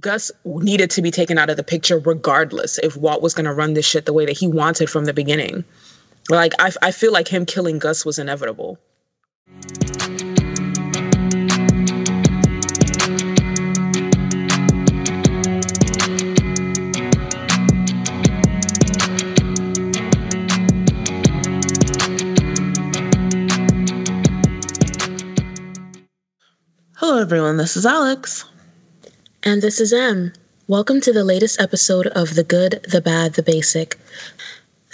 [0.00, 3.52] Gus needed to be taken out of the picture regardless if Walt was going to
[3.52, 5.64] run this shit the way that he wanted from the beginning.
[6.28, 8.78] Like, I, I feel like him killing Gus was inevitable.
[26.96, 27.56] Hello, everyone.
[27.56, 28.44] This is Alex.
[29.44, 30.32] And this is Em.
[30.66, 33.96] Welcome to the latest episode of The Good, the Bad, the Basic.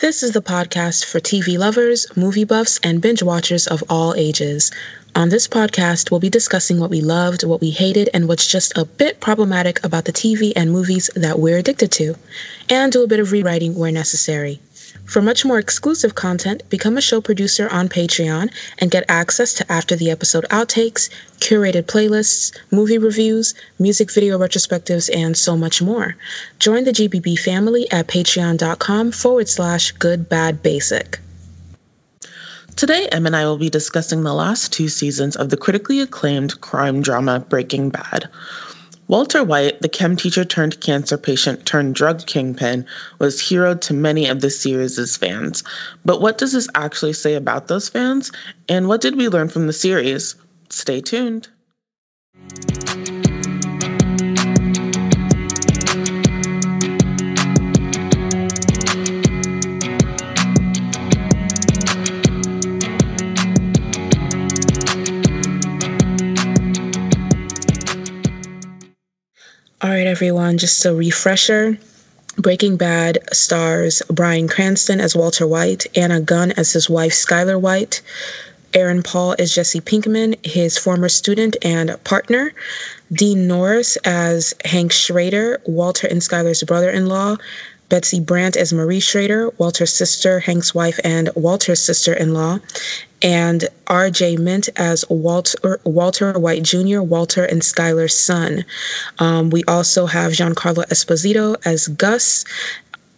[0.02, 4.70] This is the podcast for TV lovers, movie buffs, and binge watchers of all ages.
[5.16, 8.76] On this podcast, we'll be discussing what we loved, what we hated, and what's just
[8.76, 12.14] a bit problematic about the TV and movies that we're addicted to,
[12.68, 14.60] and do a bit of rewriting where necessary.
[15.04, 19.72] For much more exclusive content, become a show producer on Patreon and get access to
[19.72, 26.16] after the episode outtakes, curated playlists, movie reviews, music video retrospectives, and so much more.
[26.58, 31.20] Join the GBB family at patreon.com forward slash good bad basic.
[32.76, 36.60] Today, Em and I will be discussing the last two seasons of the critically acclaimed
[36.60, 38.28] crime drama Breaking Bad.
[39.06, 42.86] Walter White, the chem teacher turned cancer patient turned drug kingpin,
[43.18, 45.62] was hero to many of the series' fans.
[46.04, 48.32] But what does this actually say about those fans?
[48.68, 50.36] And what did we learn from the series?
[50.70, 51.48] Stay tuned.
[69.84, 71.76] All right, everyone, just a refresher.
[72.38, 78.00] Breaking Bad stars Bryan Cranston as Walter White, Anna Gunn as his wife Skyler White,
[78.72, 82.54] Aaron Paul as Jesse Pinkman, his former student and partner,
[83.12, 87.36] Dean Norris as Hank Schrader, Walter and Skyler's brother in law,
[87.90, 92.58] Betsy Brandt as Marie Schrader, Walter's sister, Hank's wife, and Walter's sister in law,
[93.20, 94.36] and R.J.
[94.36, 98.64] Mitte as Walter, Walter White Jr., Walter and Skyler's son.
[99.18, 102.44] Um, we also have Giancarlo Esposito as Gus,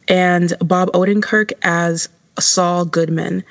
[0.08, 3.44] and Bob Odenkirk as Saul Goodman.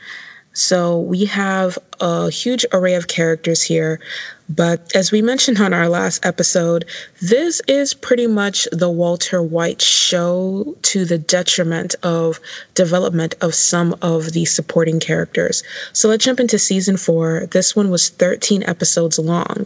[0.56, 4.00] So we have a huge array of characters here.
[4.48, 6.86] But as we mentioned on our last episode,
[7.22, 12.40] this is pretty much the Walter White show to the detriment of
[12.74, 15.62] development of some of the supporting characters.
[15.92, 17.48] So let's jump into season four.
[17.48, 19.66] This one was 13 episodes long.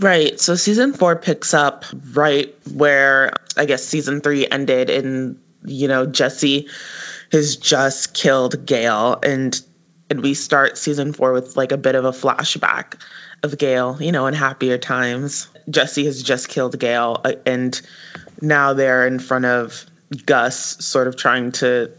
[0.00, 0.38] Right.
[0.38, 6.04] So season four picks up right where I guess season three ended, and, you know,
[6.04, 6.68] Jesse
[7.32, 9.60] has just killed Gale and
[10.08, 13.00] and we start season four with like a bit of a flashback
[13.42, 15.48] of Gale, you know, in happier times.
[15.68, 17.80] Jesse has just killed Gale uh, and
[18.40, 19.86] now they're in front of
[20.26, 21.90] Gus sort of trying to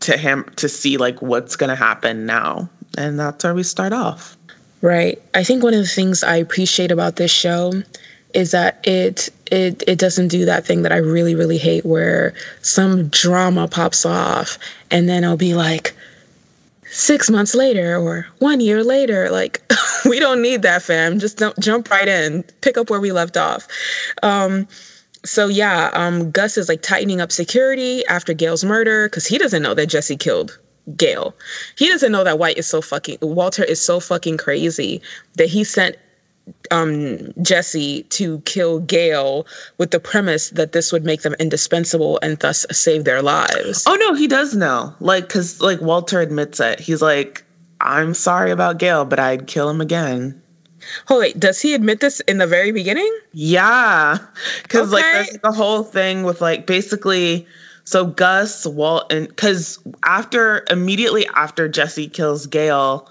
[0.00, 2.70] to him to see like what's going to happen now.
[2.96, 4.36] And that's where we start off.
[4.80, 5.20] Right.
[5.34, 7.72] I think one of the things I appreciate about this show
[8.32, 12.34] is that it it it doesn't do that thing that I really really hate where
[12.62, 14.58] some drama pops off
[14.90, 15.94] and then I'll be like
[16.84, 19.62] six months later or one year later like
[20.04, 21.18] we don't need that fam.
[21.18, 22.42] Just don't jump right in.
[22.62, 23.68] Pick up where we left off.
[24.22, 24.66] Um
[25.24, 29.62] so yeah um gus is like tightening up security after gale's murder because he doesn't
[29.62, 30.58] know that jesse killed
[30.96, 31.34] gale
[31.76, 35.00] he doesn't know that white is so fucking walter is so fucking crazy
[35.36, 35.96] that he sent
[36.70, 39.46] um, Jesse to kill Gale
[39.78, 43.84] with the premise that this would make them indispensable and thus save their lives.
[43.86, 44.94] Oh no, he does know.
[45.00, 46.80] Like, cause like Walter admits it.
[46.80, 47.44] He's like,
[47.80, 50.40] I'm sorry about Gale, but I'd kill him again.
[51.08, 53.12] Oh wait, does he admit this in the very beginning?
[53.32, 54.18] Yeah,
[54.62, 55.02] because okay.
[55.02, 57.46] like there's the whole thing with like basically.
[57.84, 63.10] So Gus, Walt, and because after immediately after Jesse kills Gale,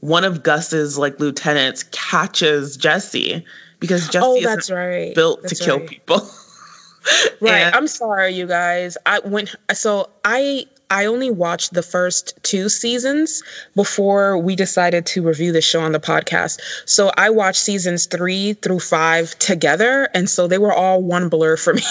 [0.00, 3.44] one of Gus's like lieutenants catches Jesse
[3.78, 5.14] because oh, Jesse oh, that's right.
[5.14, 5.88] built that's to kill right.
[5.88, 6.16] people.
[7.40, 7.52] right.
[7.52, 8.96] And, I'm sorry, you guys.
[9.06, 13.42] I went so I I only watched the first two seasons
[13.76, 16.60] before we decided to review the show on the podcast.
[16.84, 21.56] So I watched seasons three through five together, and so they were all one blur
[21.56, 21.82] for me.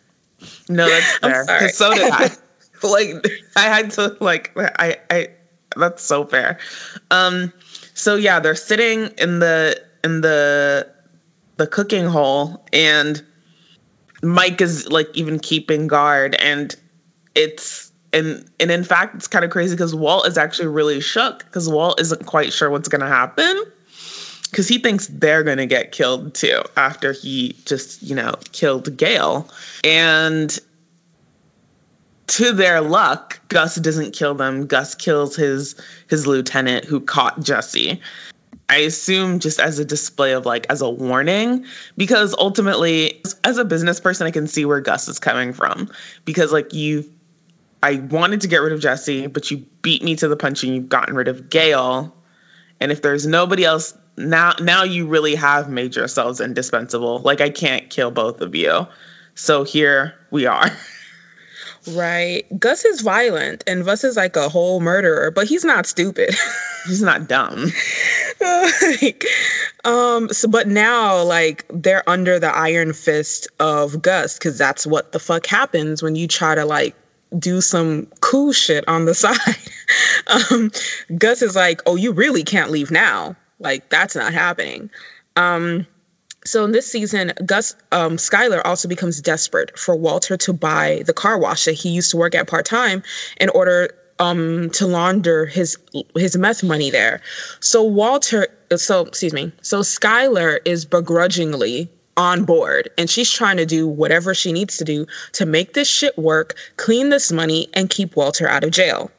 [0.68, 1.68] no, that's fair.
[1.70, 2.30] So did I.
[2.82, 3.14] like
[3.54, 5.28] I had to like I I
[5.76, 6.58] that's so fair.
[7.10, 7.52] Um,
[7.94, 10.88] so yeah, they're sitting in the in the
[11.56, 13.22] the cooking hole, and
[14.22, 16.74] Mike is like even keeping guard, and
[17.34, 21.40] it's and and in fact, it's kind of crazy because Walt is actually really shook
[21.40, 23.64] because Walt isn't quite sure what's gonna happen.
[24.50, 29.48] because he thinks they're to get killed too after he just, you know, killed Gale.
[29.82, 30.58] And
[32.32, 34.66] to their luck, Gus doesn't kill them.
[34.66, 35.76] Gus kills his
[36.08, 38.00] his lieutenant who caught Jesse.
[38.70, 41.66] I assume just as a display of like as a warning
[41.98, 45.90] because ultimately as a business person I can see where Gus is coming from.
[46.24, 47.04] Because like you
[47.82, 50.74] I wanted to get rid of Jesse but you beat me to the punch and
[50.74, 52.16] you've gotten rid of Gale
[52.80, 57.18] and if there's nobody else now now you really have made yourselves indispensable.
[57.18, 58.86] Like I can't kill both of you.
[59.34, 60.70] So here we are
[61.88, 62.44] Right.
[62.60, 66.34] Gus is violent and Gus is like a whole murderer, but he's not stupid.
[66.86, 67.66] he's not dumb.
[68.40, 69.24] like,
[69.84, 75.12] um so but now like they're under the iron fist of Gus cuz that's what
[75.12, 76.94] the fuck happens when you try to like
[77.38, 79.36] do some cool shit on the side.
[80.28, 80.70] um
[81.18, 84.88] Gus is like, "Oh, you really can't leave now." Like that's not happening.
[85.36, 85.86] Um
[86.44, 91.12] so in this season, Gus um, Skyler also becomes desperate for Walter to buy the
[91.12, 93.02] car wash that he used to work at part time
[93.40, 95.76] in order um, to launder his
[96.16, 97.20] his meth money there.
[97.60, 103.64] So Walter, so excuse me, so Skyler is begrudgingly on board and she's trying to
[103.64, 107.88] do whatever she needs to do to make this shit work, clean this money, and
[107.88, 109.10] keep Walter out of jail.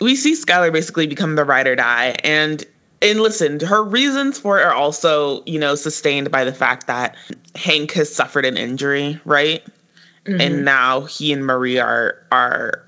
[0.00, 2.64] We see Skyler basically become the ride or die, and
[3.02, 7.16] and listen, her reasons for it are also, you know, sustained by the fact that
[7.54, 9.64] Hank has suffered an injury, right?
[10.26, 10.40] Mm-hmm.
[10.40, 12.84] And now he and Marie are are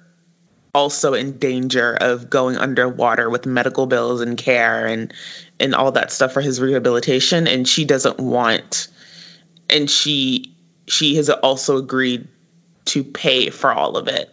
[0.75, 5.13] also in danger of going underwater with medical bills and care and
[5.61, 8.89] and all that stuff for his rehabilitation and she doesn't want
[9.69, 10.51] and she
[10.89, 12.27] she has also agreed
[12.87, 14.31] to pay for all of it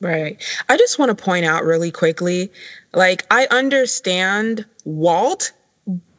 [0.00, 2.50] right i just want to point out really quickly
[2.92, 5.52] like i understand walt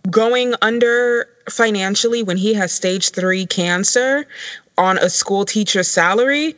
[0.09, 4.25] going under financially when he has stage 3 cancer
[4.77, 6.55] on a school teacher's salary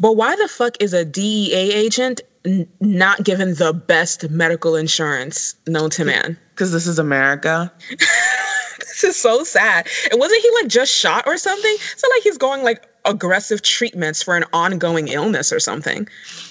[0.00, 5.54] but why the fuck is a DEA agent n- not given the best medical insurance
[5.66, 6.36] known to man?
[6.50, 7.72] Because this is America.
[8.78, 9.86] this is so sad.
[10.10, 11.76] And wasn't he like just shot or something?
[11.96, 16.08] So like he's going like aggressive treatments for an ongoing illness or something.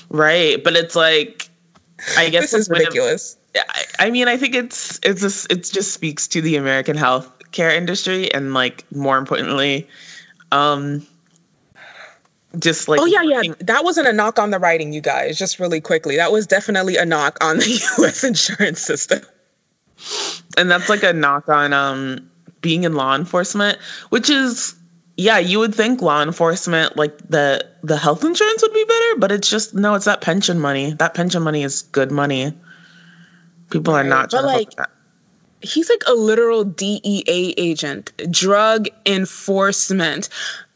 [0.10, 1.50] Right, but it's like
[2.18, 3.38] I guess this is ridiculous.
[3.56, 6.98] Of, I, I mean, I think it's it's just it just speaks to the American
[6.98, 9.88] health care industry and like more importantly,
[10.52, 11.06] um,
[12.60, 15.60] just like oh yeah yeah that wasn't a knock on the writing you guys just
[15.60, 17.64] really quickly that was definitely a knock on the
[18.08, 19.22] us insurance system
[20.58, 22.30] and that's like a knock on um
[22.62, 23.80] being in law enforcement
[24.10, 24.76] which is
[25.18, 29.32] yeah you would think law enforcement like the the health insurance would be better but
[29.32, 30.94] it's just no it's that pension money.
[30.94, 32.54] That pension money is good money.
[33.70, 34.06] People right.
[34.06, 34.74] are not but like
[35.62, 38.12] he's like a literal dea agent.
[38.32, 40.30] Drug enforcement.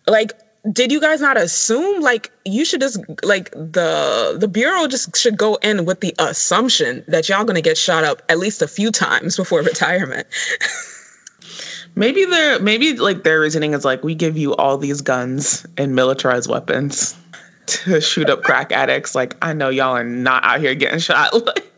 [0.05, 0.31] Like
[0.71, 5.37] did you guys not assume like you should just like the the bureau just should
[5.37, 8.91] go in with the assumption that y'all gonna get shot up at least a few
[8.91, 10.27] times before retirement
[11.97, 15.95] maybe their maybe like their reasoning is like we give you all these guns and
[15.95, 17.17] militarized weapons
[17.65, 21.33] to shoot up crack addicts like i know y'all are not out here getting shot
[21.45, 21.73] like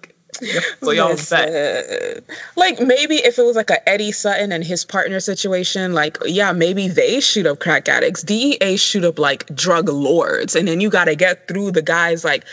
[0.82, 2.24] so y'all bet.
[2.56, 6.54] Like maybe if it was like a Eddie Sutton and his partner situation, like yeah,
[6.54, 8.24] maybe they shoot up crack addicts.
[8.24, 12.24] DEA shoot up like drug lords, and then you got to get through the guys
[12.24, 12.46] like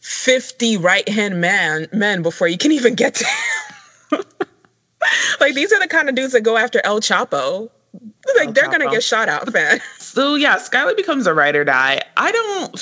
[0.00, 3.26] fifty right hand man men before you can even get to
[4.12, 4.24] him.
[5.40, 7.70] like these are the kind of dudes that go after El Chapo.
[8.36, 8.72] Like El they're Chapo.
[8.72, 9.80] gonna get shot out, man.
[9.98, 12.02] So yeah, Skyler becomes a ride or die.
[12.16, 12.76] I don't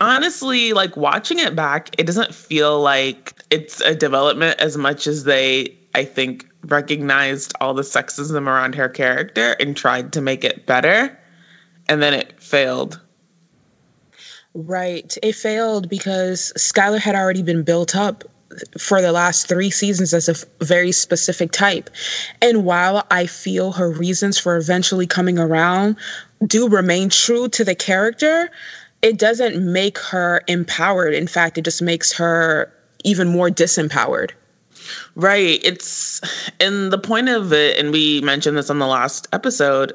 [0.00, 5.24] honestly, like watching it back, it doesn't feel like it's a development as much as
[5.24, 10.66] they, I think, recognized all the sexism around her character and tried to make it
[10.66, 11.16] better.
[11.88, 13.00] And then it failed.
[14.54, 15.16] Right.
[15.22, 18.24] It failed because Skyler had already been built up
[18.78, 21.90] for the last three seasons as a very specific type.
[22.42, 25.96] And while I feel her reasons for eventually coming around
[26.46, 28.50] do remain true to the character,
[29.02, 31.14] it doesn't make her empowered.
[31.14, 32.72] In fact, it just makes her
[33.04, 34.32] even more disempowered.
[35.14, 35.60] Right.
[35.62, 36.20] It's
[36.58, 39.92] and the point of it, and we mentioned this on the last episode.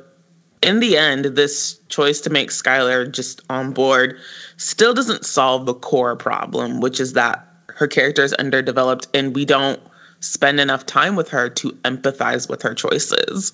[0.64, 4.18] In the end, this choice to make Skyler just on board
[4.58, 9.46] still doesn't solve the core problem, which is that her character is underdeveloped and we
[9.46, 9.80] don't
[10.20, 13.54] spend enough time with her to empathize with her choices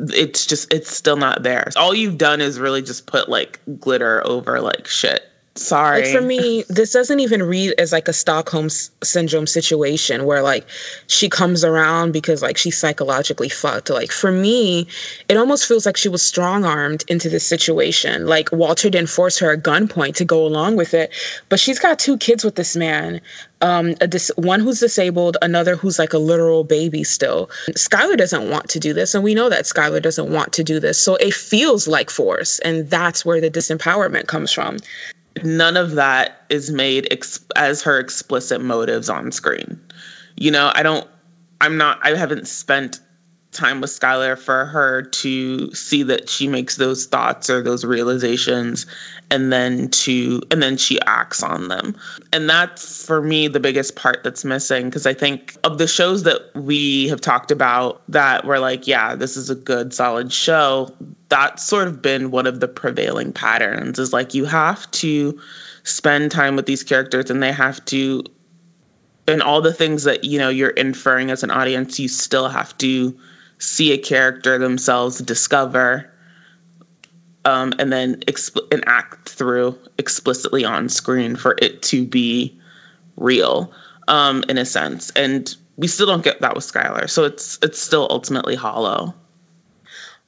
[0.00, 1.70] it's just it's still not there.
[1.76, 6.02] All you've done is really just put like glitter over like shit Sorry.
[6.02, 10.42] Like for me, this doesn't even read as like a Stockholm s- syndrome situation where
[10.42, 10.66] like
[11.06, 13.88] she comes around because like she's psychologically fucked.
[13.88, 14.88] Like for me,
[15.28, 18.26] it almost feels like she was strong armed into this situation.
[18.26, 21.12] Like Walter didn't force her at gunpoint to go along with it,
[21.48, 23.20] but she's got two kids with this man.
[23.60, 27.46] Um, a dis- one who's disabled, another who's like a literal baby still.
[27.70, 30.80] Skyler doesn't want to do this, and we know that Skyler doesn't want to do
[30.80, 30.98] this.
[30.98, 34.78] So it feels like force, and that's where the disempowerment comes from
[35.42, 39.80] none of that is made ex- as her explicit motives on screen.
[40.36, 41.08] You know, I don't,
[41.60, 43.00] I'm not, I haven't spent
[43.54, 48.86] time with Skyler for her to see that she makes those thoughts or those realizations
[49.30, 51.96] and then to and then she acts on them.
[52.32, 56.24] And that's for me the biggest part that's missing because I think of the shows
[56.24, 60.90] that we have talked about that were like, yeah, this is a good solid show,
[61.28, 65.38] that's sort of been one of the prevailing patterns is like you have to
[65.82, 68.22] spend time with these characters and they have to
[69.26, 72.76] and all the things that you know you're inferring as an audience you still have
[72.78, 73.16] to
[73.58, 76.10] see a character themselves discover
[77.44, 82.58] um, and then exp- and act through explicitly on screen for it to be
[83.16, 83.72] real
[84.08, 85.10] um, in a sense.
[85.10, 89.14] And we still don't get that with Skyler so it's it's still ultimately hollow.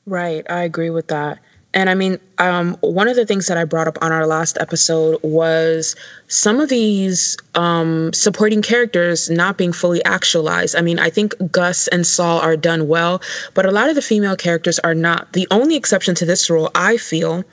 [0.06, 0.49] Right.
[0.50, 1.38] I agree with that
[1.76, 4.56] and I mean, um, one of the things that I brought up on our last
[4.59, 5.95] episode was
[6.26, 10.75] some of these um, supporting characters not being fully actualized.
[10.75, 13.21] I mean, I think Gus and Saul are done well,
[13.52, 15.35] but a lot of the female characters are not.
[15.35, 17.45] The only exception to this rule, I feel,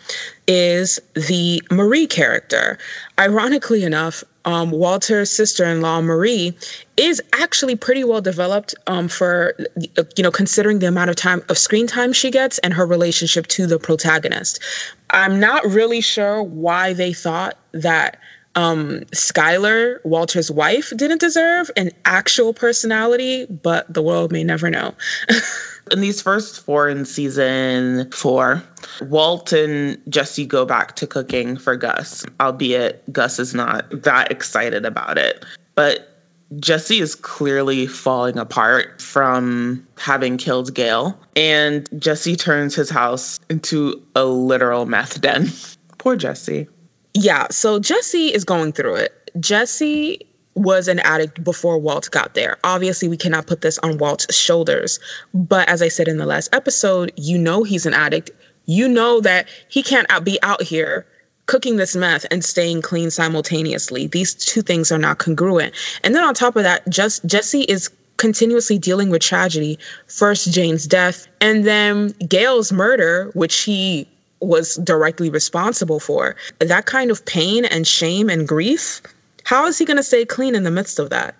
[0.48, 2.78] is the Marie character.
[3.20, 6.54] Ironically enough, um, Walter's sister-in-law Marie
[6.98, 9.56] is actually pretty well developed um, for
[10.18, 13.48] you know considering the amount of time of screen time she gets and her relationship
[13.48, 14.62] to the protagonist.
[15.10, 18.18] I'm not really sure why they thought that
[18.56, 24.94] um, Skyler, Walter's wife, didn't deserve an actual personality, but the world may never know.
[25.92, 28.64] in these first four in season four,
[29.02, 34.86] Walt and Jesse go back to cooking for Gus, albeit Gus is not that excited
[34.86, 35.46] about it.
[35.76, 36.10] But
[36.60, 44.02] Jesse is clearly falling apart from having killed Gale, and Jesse turns his house into
[44.16, 45.50] a literal meth den.
[45.98, 46.68] Poor Jesse.
[47.14, 49.32] Yeah, so Jesse is going through it.
[49.40, 50.20] Jesse
[50.56, 52.58] was an addict before Walt got there.
[52.64, 55.00] Obviously, we cannot put this on Walt's shoulders.
[55.34, 58.32] But as I said in the last episode, you know he's an addict.
[58.66, 61.06] You know that he can't out- be out here
[61.46, 64.08] cooking this meth and staying clean simultaneously.
[64.08, 65.74] These two things are not congruent.
[66.04, 69.78] And then on top of that, just Jesse is continuously dealing with tragedy.
[70.08, 74.08] First Jane's death, and then Gale's murder, which he
[74.40, 76.36] was directly responsible for.
[76.60, 79.02] That kind of pain and shame and grief
[79.44, 81.36] how is he going to stay clean in the midst of that?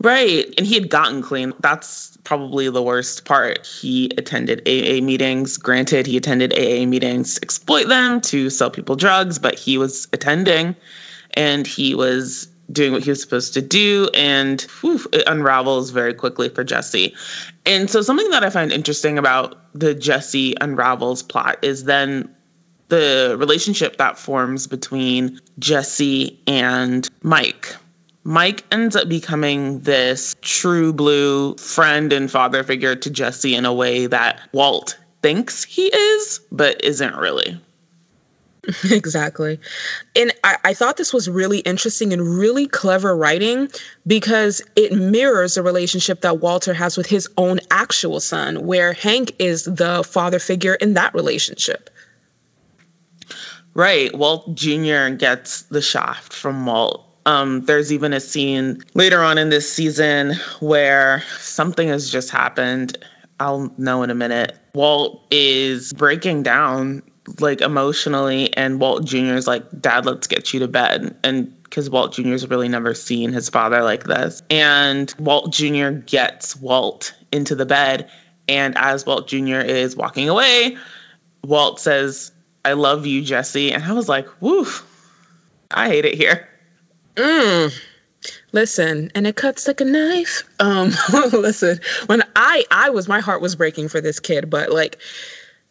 [0.00, 0.52] Right.
[0.58, 1.52] And he had gotten clean.
[1.60, 3.66] That's probably the worst part.
[3.66, 5.56] He attended AA meetings.
[5.56, 10.08] Granted, he attended AA meetings to exploit them, to sell people drugs, but he was
[10.12, 10.74] attending
[11.34, 14.08] and he was doing what he was supposed to do.
[14.14, 17.14] And whew, it unravels very quickly for Jesse.
[17.66, 22.34] And so, something that I find interesting about the Jesse unravels plot is then
[22.88, 27.74] the relationship that forms between Jesse and Mike.
[28.24, 33.72] Mike ends up becoming this true blue friend and father figure to Jesse in a
[33.72, 37.60] way that Walt thinks he is, but isn't really.
[38.90, 39.60] Exactly.
[40.16, 43.68] And I, I, thought this was really interesting and really clever writing
[44.06, 49.34] because it mirrors the relationship that Walter has with his own actual son, where Hank
[49.38, 51.90] is the father figure in that relationship.
[53.74, 54.16] Right.
[54.16, 55.08] Walt Jr.
[55.10, 57.04] gets the shaft from Walt.
[57.26, 62.98] Um, there's even a scene later on in this season where something has just happened.
[63.40, 64.56] I'll know in a minute.
[64.74, 67.02] Walt is breaking down
[67.40, 69.34] like emotionally, and Walt Jr.
[69.34, 71.16] is like, Dad, let's get you to bed.
[71.24, 72.28] And because Walt Jr.
[72.28, 74.42] has really never seen his father like this.
[74.50, 75.90] And Walt Jr.
[75.90, 78.08] gets Walt into the bed.
[78.48, 79.56] And as Walt Jr.
[79.56, 80.76] is walking away,
[81.42, 82.30] Walt says,
[82.64, 83.72] I love you, Jesse.
[83.72, 84.86] And I was like, woof,
[85.70, 86.48] I hate it here.
[87.16, 87.74] Mm.
[88.52, 90.44] Listen, and it cuts like a knife.
[90.60, 90.92] Um,
[91.32, 94.98] listen, when I I was my heart was breaking for this kid, but like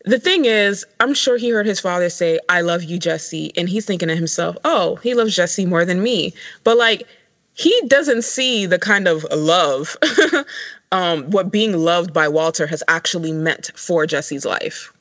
[0.05, 3.53] the thing is, I'm sure he heard his father say, I love you, Jesse.
[3.57, 6.33] And he's thinking to himself, oh, he loves Jesse more than me.
[6.63, 7.07] But like,
[7.53, 9.95] he doesn't see the kind of love,
[10.91, 14.91] um, what being loved by Walter has actually meant for Jesse's life.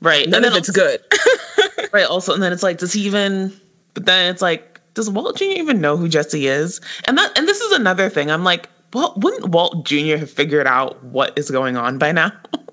[0.00, 0.28] Right.
[0.28, 1.00] None and of it's good.
[1.92, 2.06] right.
[2.06, 3.52] Also, and then it's like, does he even
[3.94, 5.44] But then it's like, does Walt Jr.
[5.44, 6.80] even know who Jesse is?
[7.04, 8.30] And that and this is another thing.
[8.30, 10.16] I'm like, well, wouldn't Walt Jr.
[10.16, 12.32] have figured out what is going on by now?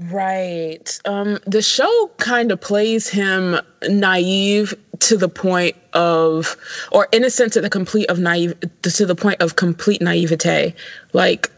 [0.00, 0.98] Right.
[1.04, 6.56] Um, the show kind of plays him naive to the point of,
[6.90, 10.74] or innocent to the complete of naive, to the point of complete naivete.
[11.12, 11.50] Like,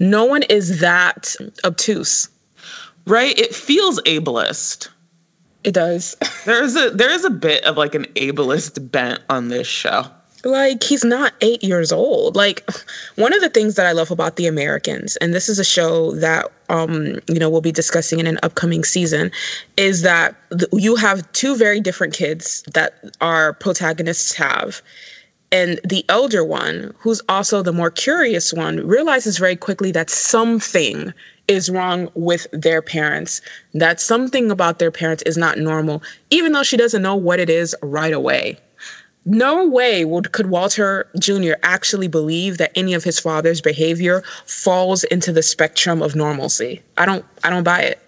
[0.00, 2.28] no one is that obtuse.
[3.06, 3.38] Right.
[3.38, 4.88] It feels ableist.
[5.62, 6.16] It does.
[6.44, 10.06] there is a there is a bit of like an ableist bent on this show
[10.44, 12.68] like he's not eight years old like
[13.16, 16.12] one of the things that i love about the americans and this is a show
[16.12, 19.30] that um you know we'll be discussing in an upcoming season
[19.76, 24.82] is that th- you have two very different kids that our protagonists have
[25.50, 31.12] and the elder one who's also the more curious one realizes very quickly that something
[31.48, 33.40] is wrong with their parents
[33.74, 37.50] that something about their parents is not normal even though she doesn't know what it
[37.50, 38.58] is right away
[39.24, 41.52] no way would could Walter Jr.
[41.62, 46.82] actually believe that any of his father's behavior falls into the spectrum of normalcy.
[46.98, 48.00] I don't I don't buy it.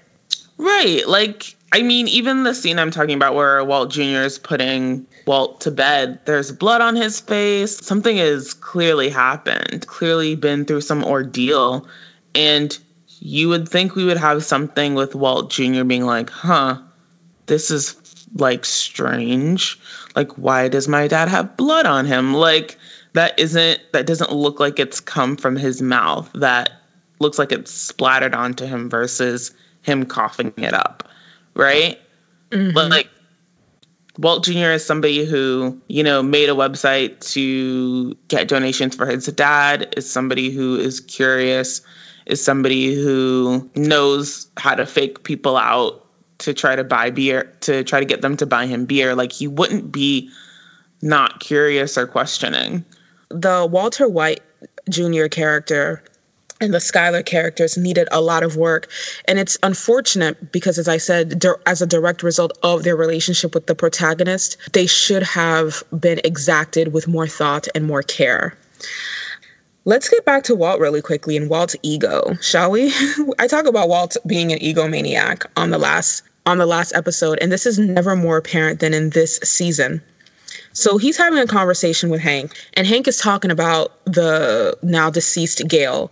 [0.59, 1.02] Right.
[1.07, 4.23] Like I mean, even the scene I'm talking about where Walt Jr.
[4.23, 7.78] is putting Walt to bed, there's blood on his face.
[7.78, 11.87] Something has clearly happened, clearly been through some ordeal.
[12.35, 12.78] And
[13.20, 15.85] you would think we would have something with Walt Jr.
[15.85, 16.80] being like, huh,
[17.46, 17.96] this is
[18.37, 19.78] like strange.
[20.14, 22.35] Like, why does my dad have blood on him?
[22.35, 22.76] Like,
[23.14, 26.30] that isn't, that doesn't look like it's come from his mouth.
[26.35, 26.70] That
[27.18, 31.08] looks like it's splattered onto him versus him coughing it up.
[31.54, 31.99] Right?
[32.50, 32.75] Mm-hmm.
[32.75, 33.08] But like,
[34.18, 34.73] Walt Jr.
[34.73, 40.11] is somebody who, you know, made a website to get donations for his dad, is
[40.11, 41.82] somebody who is curious,
[42.26, 46.04] is somebody who knows how to fake people out
[46.38, 49.33] to try to buy beer to try to get them to buy him beer like
[49.33, 50.30] he wouldn't be
[51.02, 52.85] not curious or questioning
[53.30, 54.42] the walter white
[54.90, 56.02] jr character
[56.61, 58.88] and the Skyler characters needed a lot of work.
[59.26, 63.66] And it's unfortunate because, as I said, as a direct result of their relationship with
[63.66, 68.57] the protagonist, they should have been exacted with more thought and more care.
[69.87, 72.92] Let's get back to Walt really quickly and Walt's ego, shall we?
[73.38, 77.53] I talk about Walt being an egomaniac on the last on the last episode, and
[77.53, 80.03] this is never more apparent than in this season.
[80.72, 85.68] So he's having a conversation with Hank, and Hank is talking about the now deceased
[85.68, 86.11] Gale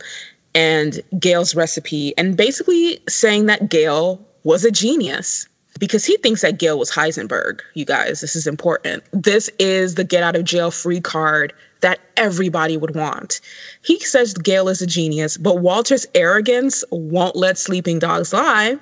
[0.55, 5.49] and Gale's recipe, and basically saying that Gale was a genius
[5.81, 7.61] because he thinks that Gale was Heisenberg.
[7.75, 9.03] You guys, this is important.
[9.13, 11.53] This is the get out of jail free card
[11.85, 13.43] that everybody would want.
[13.83, 18.79] He says Gale is a genius, but Walter's arrogance won't let sleeping dogs lie.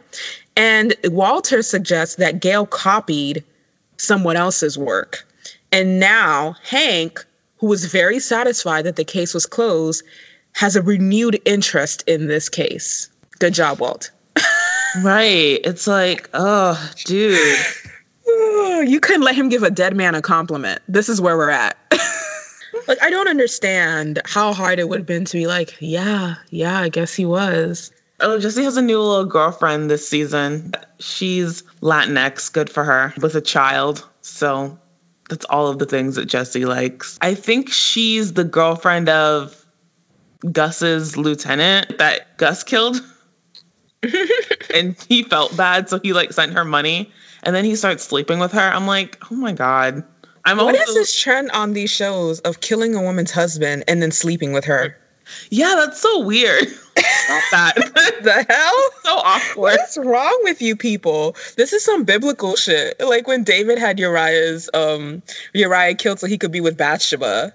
[0.57, 3.43] And Walter suggests that Gale copied
[3.97, 5.27] someone else's work.
[5.73, 10.05] And now Hank, who was very satisfied that the case was closed,
[10.53, 13.11] has a renewed interest in this case.
[13.41, 14.13] Good job, Walt.
[15.03, 15.59] right.
[15.65, 17.57] It's like, oh, dude.
[18.89, 20.81] you couldn't let him give a dead man a compliment.
[20.87, 21.77] This is where we're at.
[22.89, 26.81] like I don't understand how hard it would have been to be like, yeah, yeah,
[26.81, 27.93] I guess he was.
[28.21, 30.73] Oh, Jesse has a new little girlfriend this season.
[31.01, 34.09] She's Latinx, good for her, with a child.
[34.21, 34.79] So
[35.29, 37.19] that's all of the things that Jesse likes.
[37.21, 39.67] I think she's the girlfriend of
[40.53, 43.01] Gus's lieutenant that Gus killed.
[44.75, 47.11] and he felt bad, so he like sent her money.
[47.45, 48.61] And then he starts sleeping with her.
[48.61, 50.05] I'm like, oh my God.
[50.45, 54.03] I'm what also, is this trend on these shows of killing a woman's husband and
[54.03, 54.97] then sleeping with her?
[55.51, 56.69] Yeah, that's so weird.
[56.69, 57.75] Stop that.
[58.23, 58.91] the hell?
[59.05, 59.57] so awkward.
[59.57, 61.37] What's wrong with you people?
[61.57, 62.99] This is some biblical shit.
[63.01, 65.23] Like when David had Uriah's um
[65.55, 67.53] Uriah killed so he could be with Bathsheba.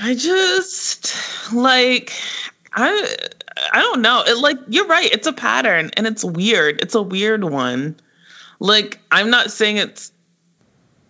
[0.00, 1.14] I just
[1.52, 2.12] like
[2.74, 3.16] I
[3.72, 4.22] I don't know.
[4.26, 5.12] It like you're right.
[5.12, 6.80] It's a pattern and it's weird.
[6.80, 7.96] It's a weird one.
[8.58, 10.12] Like I'm not saying it's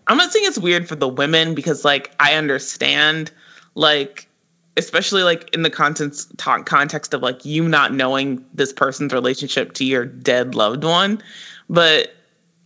[0.07, 3.31] I'm not saying it's weird for the women because like I understand
[3.75, 4.29] like
[4.77, 9.73] especially like in the context talk, context of like you not knowing this person's relationship
[9.73, 11.23] to your dead loved one.
[11.69, 12.14] But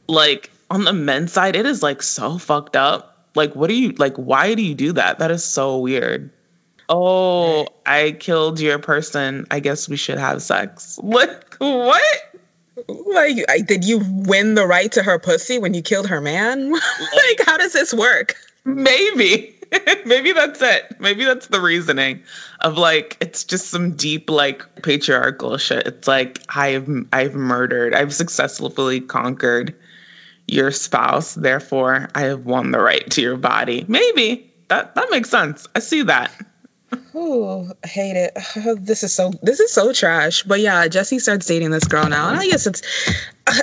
[0.08, 3.28] like on the men's side it is like so fucked up.
[3.34, 5.18] Like what do you like why do you do that?
[5.18, 6.30] That is so weird.
[6.88, 9.46] Oh i killed your person.
[9.50, 10.98] I guess we should have sex.
[11.02, 12.29] Like what
[12.88, 16.72] like, did you win the right to her pussy when you killed her man?
[16.72, 18.34] like, how does this work?
[18.64, 19.54] Maybe.
[20.04, 20.96] Maybe that's it.
[21.00, 22.22] Maybe that's the reasoning
[22.60, 25.86] of like it's just some deep like patriarchal shit.
[25.86, 27.94] It's like I've I've murdered.
[27.94, 29.74] I've successfully conquered
[30.48, 31.34] your spouse.
[31.34, 33.84] Therefore, I have won the right to your body.
[33.86, 35.66] Maybe that that makes sense.
[35.76, 36.32] I see that.
[37.14, 38.36] Oh, I hate it.
[38.80, 40.42] This is so this is so trash.
[40.42, 42.28] But yeah, Jesse starts dating this girl now.
[42.28, 42.82] And I guess it's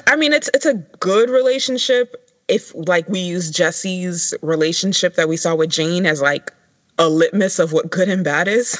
[0.06, 2.16] I mean it's it's a good relationship
[2.48, 6.54] if like we use Jesse's relationship that we saw with Jane as like
[6.98, 8.80] a litmus of what good and bad is.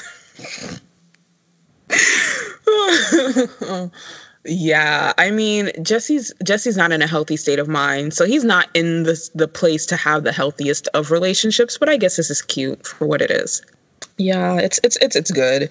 [4.44, 8.68] yeah, I mean Jesse's Jesse's not in a healthy state of mind, so he's not
[8.74, 11.78] in the the place to have the healthiest of relationships.
[11.78, 13.62] But I guess this is cute for what it is.
[14.18, 15.70] Yeah, it's it's it's it's good.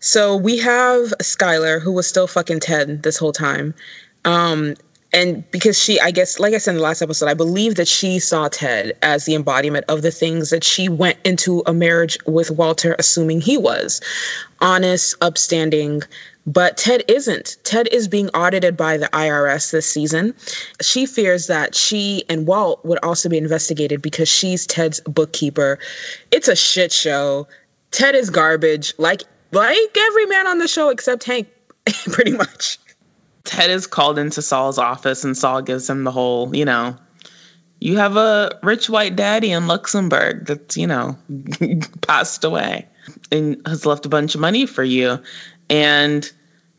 [0.00, 3.74] So we have Skyler who was still fucking Ted this whole time.
[4.24, 4.74] Um
[5.12, 7.88] and because she i guess like i said in the last episode i believe that
[7.88, 12.18] she saw ted as the embodiment of the things that she went into a marriage
[12.26, 14.00] with walter assuming he was.
[14.60, 16.02] Honest upstanding.
[16.46, 17.56] But ted isn't.
[17.64, 20.34] Ted is being audited by the irs this season.
[20.80, 25.78] She fears that she and walt would also be investigated because she's ted's bookkeeper.
[26.30, 27.46] It's a shit show.
[27.90, 28.94] Ted is garbage.
[28.98, 31.48] Like like every man on the show except hank
[32.12, 32.78] pretty much
[33.48, 36.94] Ted is called into Saul's office, and Saul gives him the whole, you know,
[37.80, 41.16] you have a rich white daddy in Luxembourg that's, you know,
[42.02, 42.86] passed away
[43.32, 45.18] and has left a bunch of money for you.
[45.70, 46.30] And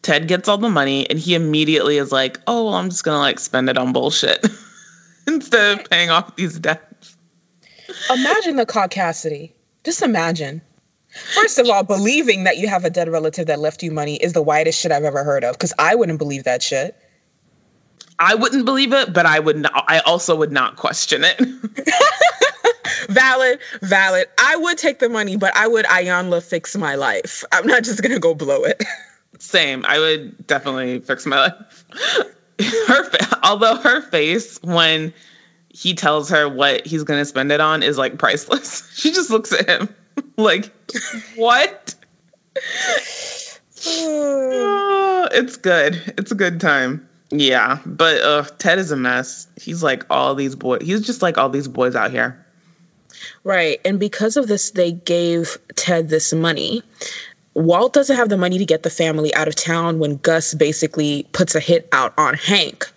[0.03, 3.15] Ted gets all the money, and he immediately is like, oh, well, I'm just going
[3.15, 4.45] to like spend it on bullshit
[5.27, 7.17] instead of paying off these debts.
[8.12, 9.53] Imagine the caucasity.
[9.84, 10.62] Just imagine.
[11.34, 14.34] First of all, believing that you have a dead relative that left you money is
[14.34, 16.95] the whitest shit I've ever heard of because I wouldn't believe that shit.
[18.19, 21.39] I wouldn't believe it, but I would not, I also would not question it.
[23.10, 24.28] valid, valid.
[24.38, 27.43] I would take the money, but I would Iyanla fix my life.
[27.52, 28.84] I'm not just gonna go blow it.
[29.39, 29.86] Same.
[29.88, 31.86] I would definitely fix my life.
[32.88, 33.10] Her,
[33.43, 35.13] although her face when
[35.69, 38.88] he tells her what he's gonna spend it on is like priceless.
[39.00, 39.95] She just looks at him.
[40.39, 40.71] Like,
[41.36, 41.95] what?
[43.75, 46.02] it's good.
[46.17, 47.08] It's a good time.
[47.32, 49.47] Yeah, but uh, Ted is a mess.
[49.56, 50.82] He's like all these boys.
[50.82, 52.43] He's just like all these boys out here.
[53.43, 53.80] Right.
[53.86, 56.82] And because of this, they gave Ted this money.
[57.54, 61.28] Walt doesn't have the money to get the family out of town when Gus basically
[61.32, 62.89] puts a hit out on Hank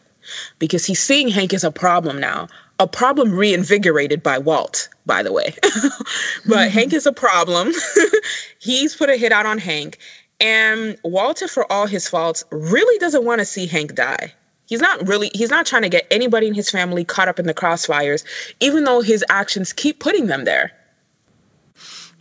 [0.59, 2.48] because he's seeing Hank as a problem now
[2.82, 5.54] a problem reinvigorated by Walt, by the way.
[5.62, 6.70] but mm-hmm.
[6.70, 7.72] Hank is a problem.
[8.58, 9.98] He's put a hit out on Hank.
[10.40, 14.34] And Walter, for all his faults, really doesn't want to see Hank die.
[14.66, 17.46] He's not really, he's not trying to get anybody in his family caught up in
[17.46, 18.24] the crossfires,
[18.58, 20.72] even though his actions keep putting them there.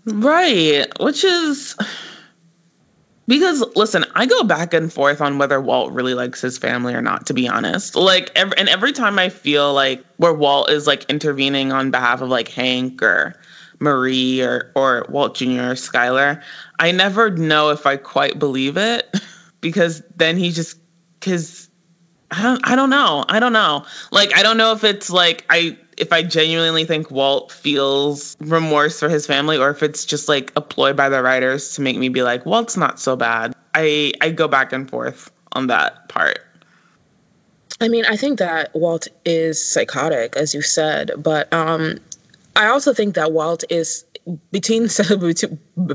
[0.06, 0.86] Right.
[1.00, 1.76] Which is
[3.28, 7.02] because listen, I go back and forth on whether Walt really likes his family or
[7.02, 7.96] not, to be honest.
[7.96, 12.22] Like, every, and every time I feel like where Walt is like intervening on behalf
[12.22, 13.36] of like Hank or
[13.80, 15.46] Marie or or Walt Jr.
[15.46, 16.42] or Skyler,
[16.80, 19.14] I never know if I quite believe it
[19.62, 20.78] because then he just
[21.20, 21.70] because
[22.32, 25.46] I don't I don't know I don't know like I don't know if it's like
[25.50, 30.28] I if I genuinely think Walt feels remorse for his family or if it's just
[30.28, 33.54] like a ploy by the writers to make me be like, Walt's not so bad.
[33.76, 36.40] I I go back and forth on that part.
[37.80, 42.00] I mean, I think that Walt is psychotic, as you said, but um,
[42.56, 44.04] I also think that Walt is
[44.52, 45.18] between so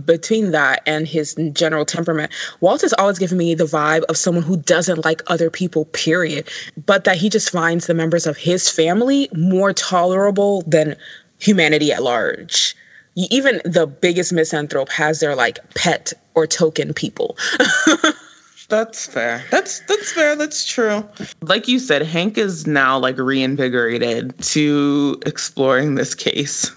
[0.01, 4.45] between that and his general temperament, Walt has always given me the vibe of someone
[4.45, 6.49] who doesn't like other people, period.
[6.85, 10.97] But that he just finds the members of his family more tolerable than
[11.39, 12.75] humanity at large.
[13.15, 17.37] Even the biggest misanthrope has their like pet or token people.
[18.69, 19.45] That's fair.
[19.53, 20.35] That's that's fair.
[20.35, 21.09] That's true.
[21.41, 26.73] Like you said, Hank is now like reinvigorated to exploring this case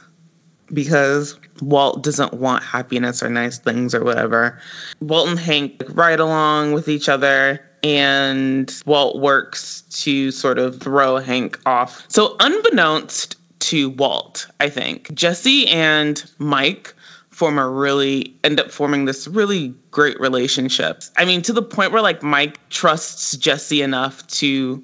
[0.73, 4.59] because Walt doesn't want happiness or nice things or whatever.
[5.01, 11.17] Walt and Hank ride along with each other and Walt works to sort of throw
[11.17, 12.05] Hank off.
[12.09, 16.93] So, unbeknownst to Walt, I think, Jesse and Mike
[17.29, 21.03] form a really end up forming this really great relationship.
[21.15, 24.83] I mean, to the point where like Mike trusts Jesse enough to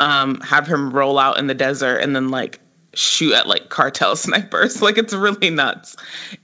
[0.00, 2.60] um, have him roll out in the desert and then like
[2.98, 4.82] shoot at like cartel snipers.
[4.88, 5.96] Like it's really nuts.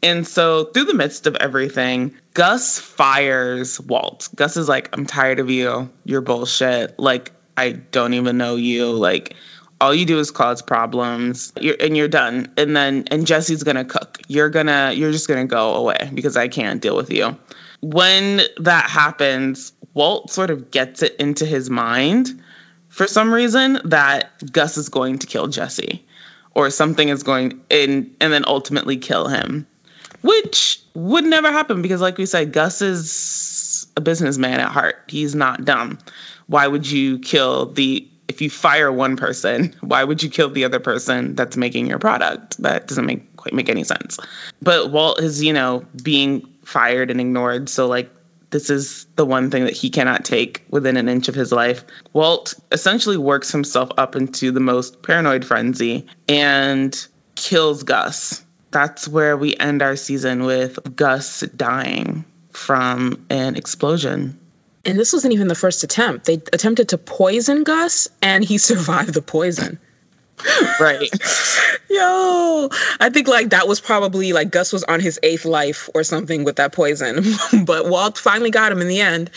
[0.02, 4.28] And so through the midst of everything, Gus fires Walt.
[4.34, 5.90] Gus is like, I'm tired of you.
[6.04, 6.98] You're bullshit.
[6.98, 8.90] Like, I don't even know you.
[8.90, 9.34] Like,
[9.80, 11.52] all you do is cause problems.
[11.58, 12.52] You're, and you're done.
[12.58, 14.20] And then and Jesse's gonna cook.
[14.28, 17.36] You're gonna you're just gonna go away because I can't deal with you.
[17.80, 22.40] When that happens, Walt sort of gets it into his mind
[22.88, 26.04] for some reason that Gus is going to kill Jesse
[26.54, 29.66] or something is going in and then ultimately kill him.
[30.22, 34.96] Which would never happen because like we said Gus is a businessman at heart.
[35.08, 35.98] He's not dumb.
[36.46, 40.64] Why would you kill the if you fire one person, why would you kill the
[40.64, 42.56] other person that's making your product?
[42.62, 44.18] That doesn't make quite make any sense.
[44.62, 47.68] But Walt is, you know, being fired and ignored.
[47.68, 48.10] So like
[48.54, 51.84] this is the one thing that he cannot take within an inch of his life.
[52.12, 58.44] Walt essentially works himself up into the most paranoid frenzy and kills Gus.
[58.70, 64.38] That's where we end our season with Gus dying from an explosion.
[64.84, 66.26] And this wasn't even the first attempt.
[66.26, 69.80] They attempted to poison Gus, and he survived the poison.
[70.80, 71.10] Right.
[71.90, 72.68] Yo,
[73.00, 76.44] I think like that was probably like Gus was on his eighth life or something
[76.44, 77.24] with that poison,
[77.64, 79.30] but Walt finally got him in the end.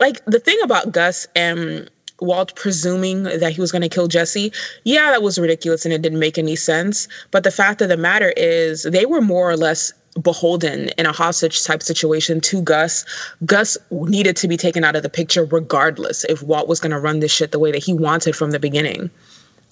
[0.00, 1.88] Like the thing about Gus and
[2.20, 4.52] Walt presuming that he was going to kill Jesse,
[4.84, 7.08] yeah, that was ridiculous and it didn't make any sense.
[7.30, 11.12] But the fact of the matter is, they were more or less beholden in a
[11.12, 13.04] hostage type situation to Gus.
[13.44, 17.00] Gus needed to be taken out of the picture regardless if Walt was going to
[17.00, 19.10] run this shit the way that he wanted from the beginning.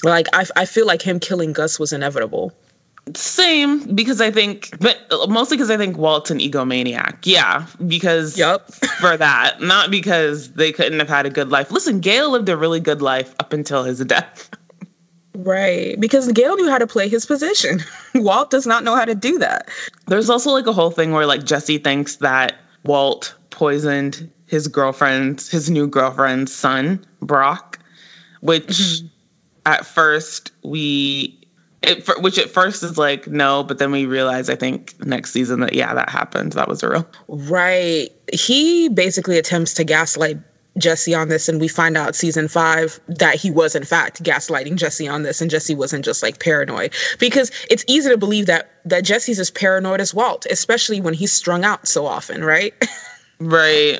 [0.04, 2.52] Like I, I feel like him killing Gus was inevitable.
[3.14, 4.96] Same because I think, but
[5.28, 7.18] mostly because I think Walt's an egomaniac.
[7.24, 8.70] Yeah, because yep.
[9.00, 11.72] for that, not because they couldn't have had a good life.
[11.72, 14.50] Listen, Gale lived a really good life up until his death.
[15.34, 17.80] Right, because Gale knew how to play his position.
[18.14, 19.68] Walt does not know how to do that.
[20.06, 25.48] There's also like a whole thing where like Jesse thinks that Walt poisoned his girlfriend's,
[25.48, 27.78] his new girlfriend's son, Brock,
[28.42, 29.06] which mm-hmm.
[29.66, 31.38] At first we,
[31.82, 35.60] it, which at first is like no, but then we realize I think next season
[35.60, 36.52] that yeah, that happened.
[36.52, 38.08] That was a real right.
[38.32, 40.38] He basically attempts to gaslight
[40.78, 44.76] Jesse on this, and we find out season five that he was in fact gaslighting
[44.76, 46.94] Jesse on this, and Jesse wasn't just like paranoid.
[47.18, 51.32] Because it's easy to believe that that Jesse's as paranoid as Walt, especially when he's
[51.32, 52.74] strung out so often, right?
[53.42, 53.98] Right.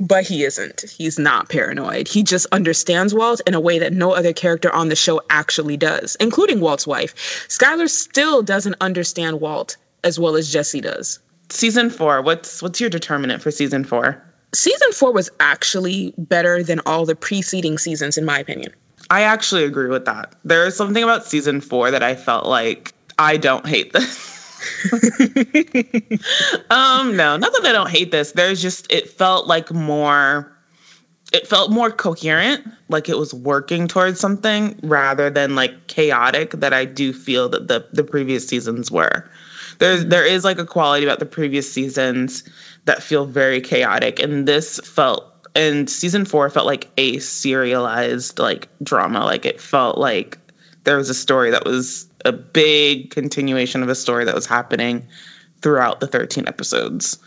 [0.00, 0.82] But he isn't.
[0.82, 2.08] He's not paranoid.
[2.08, 5.76] He just understands Walt in a way that no other character on the show actually
[5.76, 7.14] does, including Walt's wife.
[7.48, 11.18] Skyler still doesn't understand Walt as well as Jesse does.
[11.50, 12.22] Season four.
[12.22, 14.22] What's what's your determinant for season four?
[14.54, 18.72] season four was actually better than all the preceding seasons, in my opinion.
[19.10, 20.34] I actually agree with that.
[20.44, 24.34] There is something about season four that I felt like I don't hate this.
[26.70, 28.32] um, no, not that I don't hate this.
[28.32, 30.52] There's just it felt like more
[31.32, 36.72] it felt more coherent, like it was working towards something rather than like chaotic that
[36.72, 39.28] I do feel that the the previous seasons were.
[39.78, 42.44] There's there is like a quality about the previous seasons
[42.86, 44.18] that feel very chaotic.
[44.20, 49.24] And this felt and season four felt like a serialized like drama.
[49.24, 50.38] Like it felt like
[50.84, 55.06] there was a story that was a big continuation of a story that was happening
[55.62, 57.18] throughout the 13 episodes.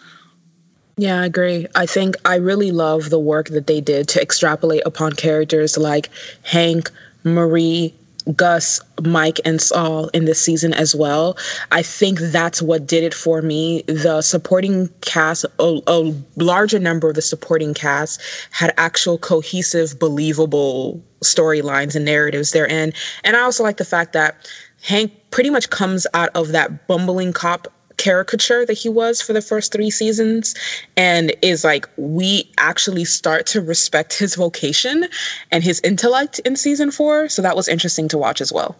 [0.97, 1.67] Yeah, I agree.
[1.75, 6.09] I think I really love the work that they did to extrapolate upon characters like
[6.43, 6.91] Hank,
[7.23, 7.93] Marie,
[8.35, 11.37] Gus, Mike, and Saul in this season as well.
[11.71, 13.83] I think that's what did it for me.
[13.87, 21.03] The supporting cast, a, a larger number of the supporting cast had actual cohesive, believable
[21.23, 22.93] storylines and narratives therein.
[23.23, 24.47] And I also like the fact that
[24.83, 27.67] Hank pretty much comes out of that bumbling cop
[27.97, 30.55] caricature that he was for the first three seasons
[30.97, 35.07] and is like we actually start to respect his vocation
[35.51, 37.29] and his intellect in season four.
[37.29, 38.75] So that was interesting to watch as well.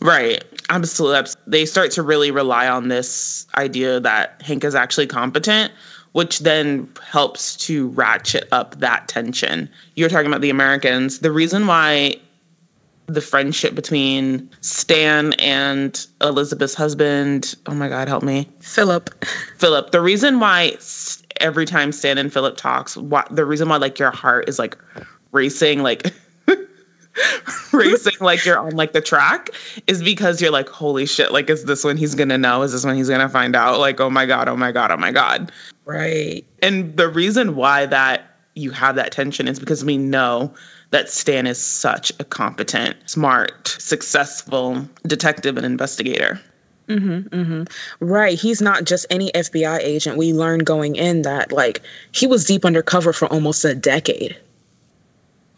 [0.00, 0.42] Right.
[0.70, 1.32] Absolutely.
[1.46, 5.72] They start to really rely on this idea that hank is actually competent
[6.12, 9.68] which then helps to ratchet up that tension.
[9.96, 11.20] You're talking about the americans.
[11.20, 12.16] The reason why
[13.12, 17.54] the friendship between Stan and Elizabeth's husband.
[17.66, 18.48] Oh my God, help me.
[18.60, 19.10] Philip.
[19.58, 19.90] Philip.
[19.90, 20.76] The reason why
[21.40, 24.76] every time Stan and Philip talks, why, the reason why like your heart is like
[25.32, 26.12] racing, like
[27.72, 29.50] racing like you're on like the track
[29.86, 32.62] is because you're like, holy shit, like is this when he's gonna know?
[32.62, 33.78] Is this when he's gonna find out?
[33.78, 35.52] Like, oh my God, oh my God, oh my God.
[35.84, 36.44] Right.
[36.62, 40.54] And the reason why that you have that tension is because we know
[40.92, 46.40] that Stan is such a competent, smart, successful detective and investigator.
[46.88, 47.62] Mm-hmm, mm-hmm.
[48.04, 48.38] Right.
[48.38, 50.16] He's not just any FBI agent.
[50.16, 54.36] We learned going in that, like, he was deep undercover for almost a decade.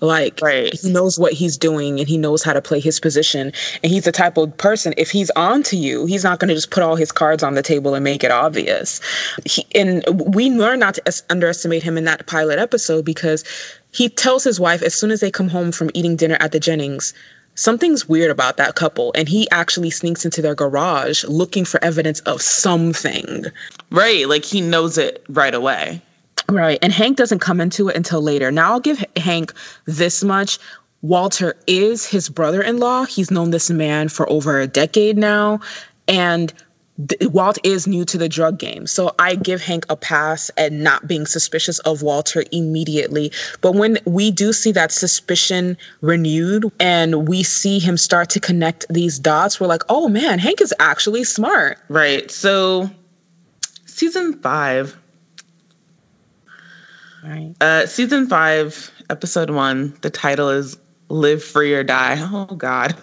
[0.04, 0.72] Like Right.
[0.74, 3.52] he knows what he's doing and he knows how to play his position.
[3.82, 6.54] And he's the type of person, if he's on to you, he's not going to
[6.54, 9.00] just put all his cards on the table and make it obvious.
[9.44, 13.44] He, and we learn not to es- underestimate him in that pilot episode because
[13.92, 16.60] he tells his wife as soon as they come home from eating dinner at the
[16.60, 17.14] Jennings,
[17.54, 19.12] something's weird about that couple.
[19.14, 23.44] And he actually sneaks into their garage looking for evidence of something.
[23.90, 24.28] Right.
[24.28, 26.02] Like he knows it right away.
[26.48, 26.78] Right.
[26.82, 28.50] And Hank doesn't come into it until later.
[28.50, 29.52] Now I'll give Hank
[29.86, 30.58] this much.
[31.02, 33.04] Walter is his brother in law.
[33.04, 35.60] He's known this man for over a decade now.
[36.08, 36.52] And
[37.22, 38.86] Walt is new to the drug game.
[38.86, 43.32] So I give Hank a pass at not being suspicious of Walter immediately.
[43.60, 48.86] But when we do see that suspicion renewed and we see him start to connect
[48.88, 51.78] these dots, we're like, oh man, Hank is actually smart.
[51.88, 52.30] Right.
[52.30, 52.88] So
[53.86, 54.96] season five.
[57.24, 57.54] Right.
[57.60, 60.76] Uh season five, episode one, the title is
[61.08, 62.18] Live Free or Die.
[62.32, 62.94] Oh God.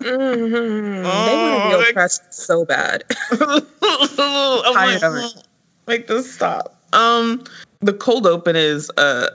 [0.00, 1.02] Mm-hmm.
[1.02, 3.04] they want to Oh, be oppressed so bad.
[3.30, 5.48] I'm Tired like, of it.
[5.86, 6.78] Make this stop.
[6.92, 7.42] Um,
[7.80, 9.28] the cold open is a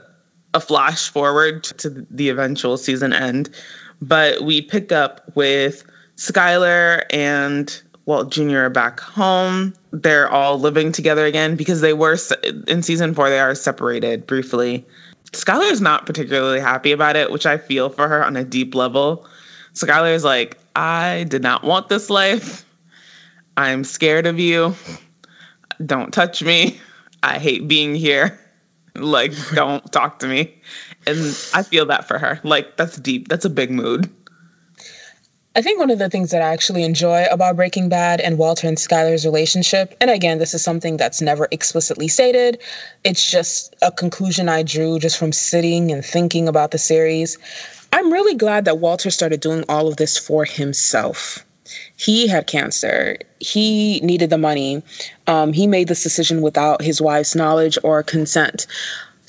[0.54, 3.50] a flash forward to the eventual season end,
[4.02, 5.84] but we pick up with
[6.16, 8.62] Skyler and Walt Jr.
[8.62, 9.72] are back home.
[9.92, 12.18] They're all living together again because they were
[12.66, 13.30] in season four.
[13.30, 14.84] They are separated briefly.
[15.26, 18.74] Skyler is not particularly happy about it, which I feel for her on a deep
[18.74, 19.28] level.
[19.74, 22.66] Skyler is like, I did not want this life.
[23.56, 24.74] I'm scared of you.
[25.86, 26.80] Don't touch me.
[27.22, 28.40] I hate being here.
[28.96, 30.60] Like, don't talk to me.
[31.06, 31.16] And
[31.54, 32.40] I feel that for her.
[32.42, 33.28] Like, that's deep.
[33.28, 34.10] That's a big mood.
[35.56, 38.68] I think one of the things that I actually enjoy about Breaking Bad and Walter
[38.68, 42.62] and Skyler's relationship, and again, this is something that's never explicitly stated,
[43.02, 47.36] it's just a conclusion I drew just from sitting and thinking about the series.
[47.92, 51.44] I'm really glad that Walter started doing all of this for himself.
[51.96, 53.16] He had cancer.
[53.40, 54.84] He needed the money.
[55.26, 58.68] Um, he made this decision without his wife's knowledge or consent.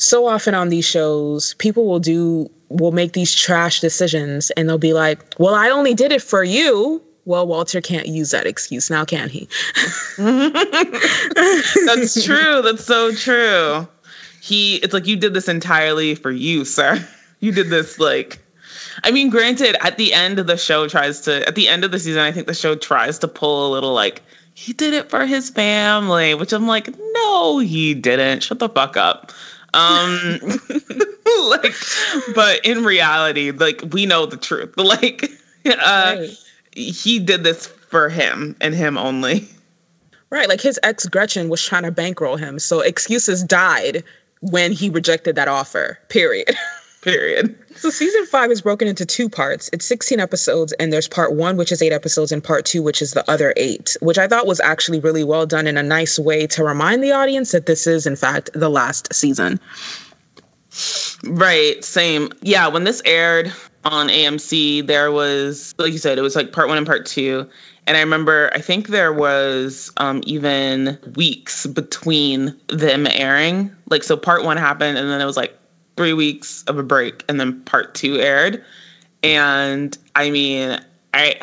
[0.01, 4.77] So often on these shows, people will do will make these trash decisions and they'll
[4.77, 8.89] be like, "Well, I only did it for you." Well, Walter can't use that excuse
[8.89, 9.47] now, can he?
[10.17, 12.63] That's true.
[12.63, 13.87] That's so true.
[14.41, 17.07] He, it's like you did this entirely for you, sir.
[17.43, 18.37] You did this like,
[19.03, 21.89] I mean, granted, at the end of the show tries to, at the end of
[21.89, 24.21] the season, I think the show tries to pull a little like,
[24.53, 28.43] he did it for his family, which I'm like, no, he didn't.
[28.43, 29.31] Shut the fuck up.
[29.73, 30.39] Um,
[31.49, 31.73] like,
[32.36, 34.73] but in reality, like, we know the truth.
[34.77, 35.31] Like,
[35.65, 36.29] uh, Right.
[36.73, 39.47] he did this for him and him only.
[40.29, 44.03] Right, like his ex Gretchen was trying to bankroll him, so excuses died
[44.39, 45.99] when he rejected that offer.
[46.10, 46.55] Period.
[47.01, 47.57] Period.
[47.75, 49.71] So season five is broken into two parts.
[49.73, 53.01] It's 16 episodes, and there's part one, which is eight episodes, and part two, which
[53.01, 56.19] is the other eight, which I thought was actually really well done in a nice
[56.19, 59.59] way to remind the audience that this is, in fact, the last season.
[61.23, 62.29] Right, same.
[62.41, 63.51] Yeah, when this aired
[63.83, 67.49] on AMC, there was, like you said, it was like part one and part two.
[67.87, 73.75] And I remember, I think there was um, even weeks between them airing.
[73.89, 75.57] Like, so part one happened, and then it was like
[76.01, 78.65] three weeks of a break, and then part two aired.
[79.21, 80.79] And I mean,
[81.13, 81.35] I,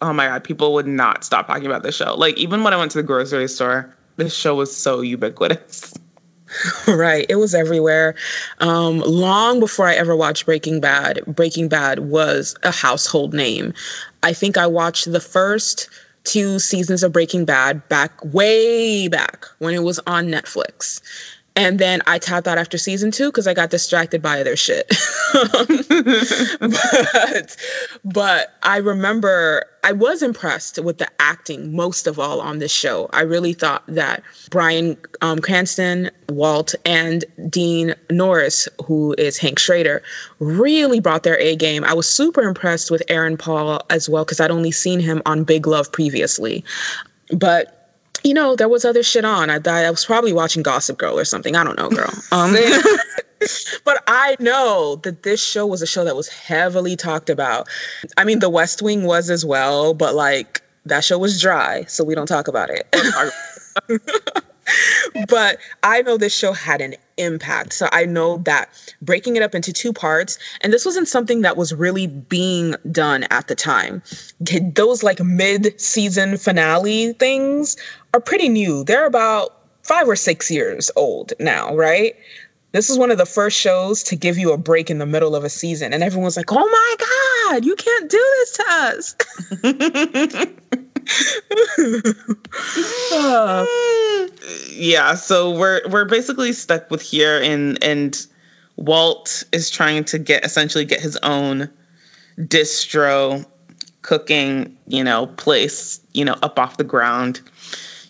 [0.00, 2.14] oh my God, people would not stop talking about this show.
[2.14, 5.92] Like, even when I went to the grocery store, this show was so ubiquitous.
[6.86, 8.14] right, it was everywhere.
[8.60, 13.74] Um, long before I ever watched Breaking Bad, Breaking Bad was a household name.
[14.22, 15.90] I think I watched the first
[16.22, 21.00] two seasons of Breaking Bad back way back when it was on Netflix.
[21.56, 24.86] And then I tapped out after season two because I got distracted by other shit.
[26.60, 27.56] but,
[28.04, 33.08] but I remember I was impressed with the acting most of all on this show.
[33.14, 40.02] I really thought that Brian um, Cranston, Walt, and Dean Norris, who is Hank Schrader,
[40.40, 41.84] really brought their A game.
[41.84, 45.44] I was super impressed with Aaron Paul as well because I'd only seen him on
[45.44, 46.62] Big Love previously.
[47.30, 47.75] But
[48.22, 49.50] you know, there was other shit on.
[49.50, 51.56] I, I was probably watching Gossip Girl or something.
[51.56, 52.12] I don't know, girl.
[52.32, 52.54] Um,
[53.84, 57.68] but I know that this show was a show that was heavily talked about.
[58.16, 62.04] I mean, The West Wing was as well, but like that show was dry, so
[62.04, 62.86] we don't talk about it.
[65.28, 67.72] but I know this show had an impact.
[67.72, 68.68] So I know that
[69.02, 73.24] breaking it up into two parts, and this wasn't something that was really being done
[73.30, 74.02] at the time.
[74.40, 77.76] Those like mid season finale things
[78.14, 78.84] are pretty new.
[78.84, 82.16] They're about five or six years old now, right?
[82.72, 85.34] This is one of the first shows to give you a break in the middle
[85.34, 85.94] of a season.
[85.94, 89.16] And everyone's like, oh my God, you can't do this to us.
[94.72, 98.26] Yeah, so we're we're basically stuck with here and and
[98.76, 101.70] Walt is trying to get essentially get his own
[102.38, 103.44] distro
[104.02, 107.40] cooking, you know, place, you know, up off the ground.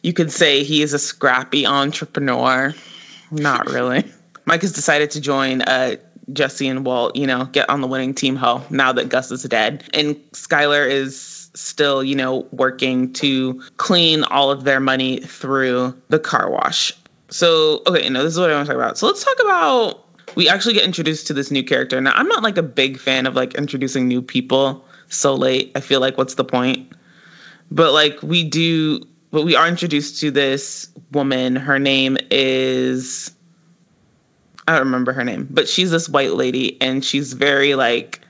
[0.02, 2.74] You could say he is a scrappy entrepreneur.
[3.30, 4.04] Not really.
[4.44, 5.96] Mike has decided to join uh,
[6.32, 9.42] Jesse and Walt, you know, get on the winning team ho now that Gus is
[9.44, 9.84] dead.
[9.94, 16.18] And Skyler is still, you know, working to clean all of their money through the
[16.18, 16.92] car wash.
[17.28, 18.98] So, okay, no, this is what I want to talk about.
[18.98, 20.04] So let's talk about
[20.36, 22.00] we actually get introduced to this new character.
[22.00, 25.72] Now, I'm not like a big fan of like introducing new people so late.
[25.74, 26.92] I feel like what's the point?
[27.70, 29.00] But like we do
[29.32, 31.56] but we are introduced to this woman.
[31.56, 33.32] Her name is
[34.68, 38.20] I don't remember her name, but she's this white lady and she's very like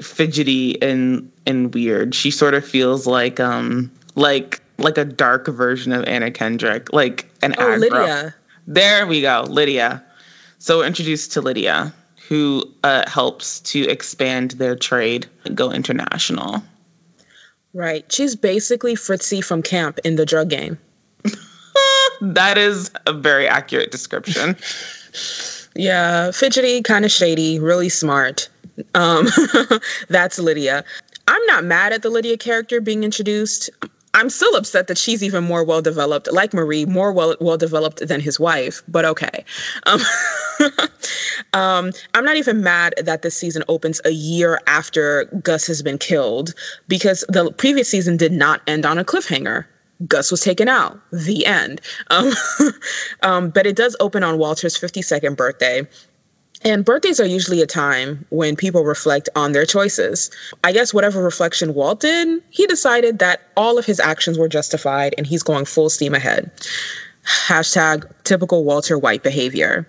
[0.00, 2.14] fidgety and and weird.
[2.14, 7.30] She sort of feels like um like like a dark version of Anna Kendrick, like
[7.42, 8.34] an oh, Lydia.
[8.66, 10.04] There we go, Lydia.
[10.58, 11.92] So we're introduced to Lydia,
[12.28, 16.62] who uh, helps to expand their trade and go international.
[17.74, 18.10] Right.
[18.10, 20.78] She's basically Fritzi from camp in the drug game.
[22.20, 24.56] that is a very accurate description.
[25.74, 28.48] yeah, fidgety, kind of shady, really smart.
[28.94, 29.28] Um,
[30.08, 30.84] that's Lydia.
[31.28, 33.70] I'm not mad at the Lydia character being introduced.
[34.14, 38.06] I'm still upset that she's even more well developed, like Marie, more well well developed
[38.06, 38.80] than his wife.
[38.86, 39.44] But okay,
[39.86, 40.00] um,
[41.52, 45.98] um, I'm not even mad that this season opens a year after Gus has been
[45.98, 46.54] killed
[46.86, 49.66] because the previous season did not end on a cliffhanger.
[50.06, 51.00] Gus was taken out.
[51.12, 51.80] The end.
[52.10, 52.32] Um,
[53.22, 55.86] um, but it does open on Walter's 52nd birthday.
[56.64, 60.30] And birthdays are usually a time when people reflect on their choices.
[60.64, 65.14] I guess whatever reflection Walt did, he decided that all of his actions were justified
[65.18, 66.50] and he's going full steam ahead.
[67.26, 69.86] Hashtag typical Walter White behavior.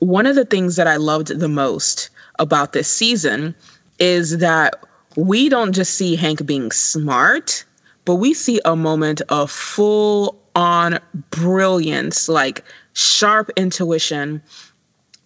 [0.00, 2.10] One of the things that I loved the most
[2.40, 3.54] about this season
[4.00, 4.84] is that
[5.16, 7.64] we don't just see Hank being smart,
[8.04, 10.98] but we see a moment of full on
[11.30, 14.42] brilliance, like sharp intuition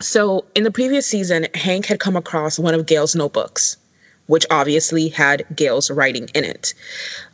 [0.02, 3.76] so, in the previous season, Hank had come across one of Gale's notebooks,
[4.26, 6.74] which obviously had Gale's writing in it.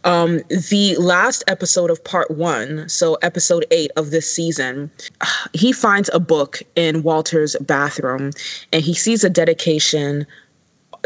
[0.05, 0.41] Um,
[0.71, 4.91] the last episode of part one, so episode eight of this season,
[5.53, 8.33] he finds a book in Walter's bathroom
[8.73, 10.27] and he sees a dedication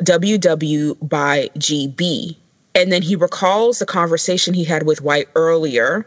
[0.02, 2.36] WW by GB.
[2.74, 6.06] And then he recalls the conversation he had with White earlier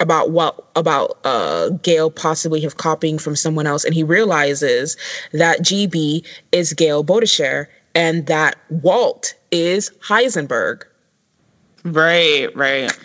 [0.00, 4.96] about what about uh, Gale possibly have copying from someone else, and he realizes
[5.32, 10.82] that GB is Gale Boetticher and that Walt is Heisenberg.
[11.82, 12.96] Right, right.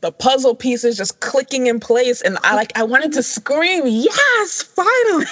[0.00, 4.62] The puzzle pieces just clicking in place, and I like I wanted to scream, "Yes,
[4.62, 5.26] finally!"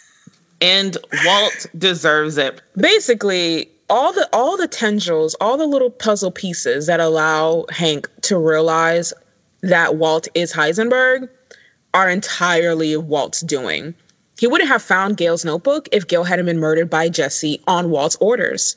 [0.60, 2.60] and Walt deserves it.
[2.76, 8.38] Basically, all the all the tendrils, all the little puzzle pieces that allow Hank to
[8.38, 9.12] realize
[9.62, 11.28] that Walt is Heisenberg
[11.94, 13.94] are entirely Walt's doing.
[14.38, 18.16] He wouldn't have found Gale's notebook if Gale hadn't been murdered by Jesse on Walt's
[18.20, 18.76] orders.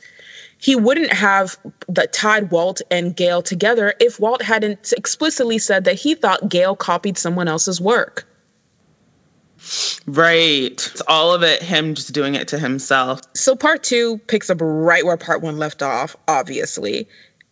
[0.57, 1.57] He wouldn't have
[1.88, 6.75] the, tied Walt and Gale together if Walt hadn't explicitly said that he thought Gale
[6.75, 8.27] copied someone else's work.
[10.07, 10.71] Right.
[10.71, 13.21] It's all of it him just doing it to himself.
[13.36, 17.07] So part two picks up right where part one left off, obviously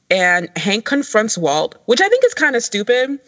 [0.09, 3.19] and Hank confronts Walt, which I think is kind of stupid.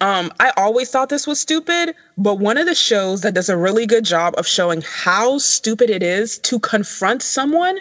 [0.00, 3.56] Um, I always thought this was stupid, but one of the shows that does a
[3.56, 7.78] really good job of showing how stupid it is to confront someone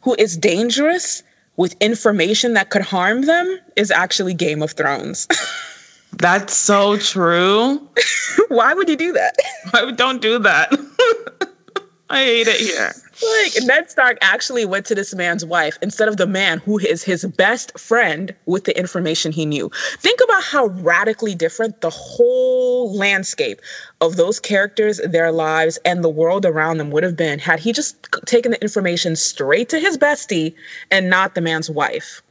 [0.00, 1.22] who is dangerous
[1.56, 5.28] with information that could harm them is actually Game of Thrones.
[6.14, 7.88] That's so true.
[8.48, 9.36] Why would you do that?
[9.72, 10.70] I don't do that.
[12.10, 12.92] I hate it here.
[13.22, 17.02] Like Ned Stark actually went to this man's wife instead of the man who is
[17.02, 19.70] his best friend with the information he knew.
[19.98, 23.60] Think about how radically different the whole landscape
[24.00, 27.72] of those characters, their lives, and the world around them would have been had he
[27.72, 30.54] just taken the information straight to his bestie
[30.90, 32.22] and not the man's wife.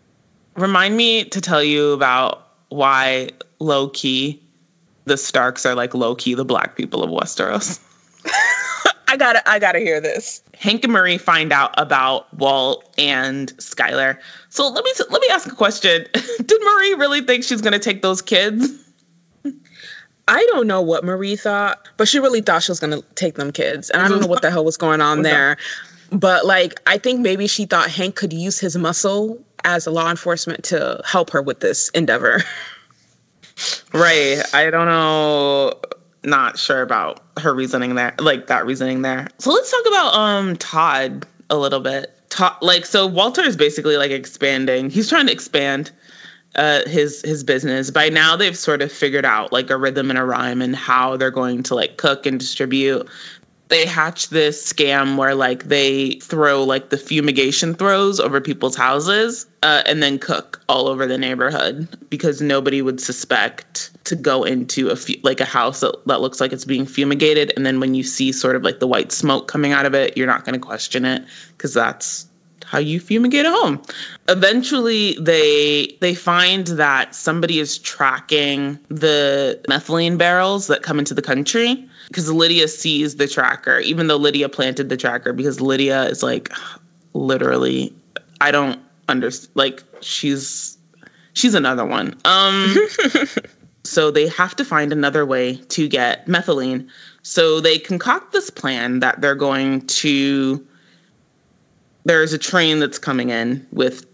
[0.55, 3.29] Remind me to tell you about why
[3.59, 4.41] low key
[5.05, 7.79] the Starks are like low key the black people of Westeros.
[9.12, 10.41] I gotta I gotta hear this.
[10.57, 14.18] Hank and Marie find out about Walt and Skyler.
[14.47, 16.05] So let me let me ask a question.
[16.14, 18.70] Did Marie really think she's gonna take those kids?
[20.30, 23.51] I don't know what Marie thought, but she really thought she was to take them
[23.51, 23.89] kids.
[23.89, 25.57] And I don't know what the hell was going on there.
[26.14, 30.09] But like, I think maybe she thought Hank could use his muscle as a law
[30.09, 32.43] enforcement to help her with this endeavor.
[33.93, 34.41] Right.
[34.55, 35.74] I don't know.
[36.24, 39.27] Not sure about her reasoning there, like that reasoning there.
[39.37, 42.15] So let's talk about um Todd a little bit.
[42.29, 44.89] Todd, like, so Walter is basically like expanding.
[44.89, 45.91] He's trying to expand
[46.55, 47.91] uh, his his business.
[47.91, 51.17] By now, they've sort of figured out like a rhythm and a rhyme and how
[51.17, 53.07] they're going to like cook and distribute.
[53.72, 59.47] They hatch this scam where like they throw like the fumigation throws over people's houses
[59.63, 64.89] uh, and then cook all over the neighborhood because nobody would suspect to go into
[64.89, 67.53] a fu- like a house that, that looks like it's being fumigated.
[67.55, 70.17] And then when you see sort of like the white smoke coming out of it
[70.17, 71.24] you're not going to question it
[71.57, 72.28] because that's
[72.72, 73.82] how you fumigate a home.
[74.30, 81.22] Eventually they they find that somebody is tracking the methylene barrels that come into the
[81.22, 86.24] country because Lydia sees the tracker even though Lydia planted the tracker because Lydia is
[86.24, 86.49] like
[87.13, 87.93] literally
[88.39, 90.78] I don't understand like she's
[91.34, 92.17] she's another one.
[92.24, 92.74] Um
[93.84, 96.88] so they have to find another way to get methylene.
[97.24, 100.65] So they concoct this plan that they're going to
[102.06, 104.06] there's a train that's coming in with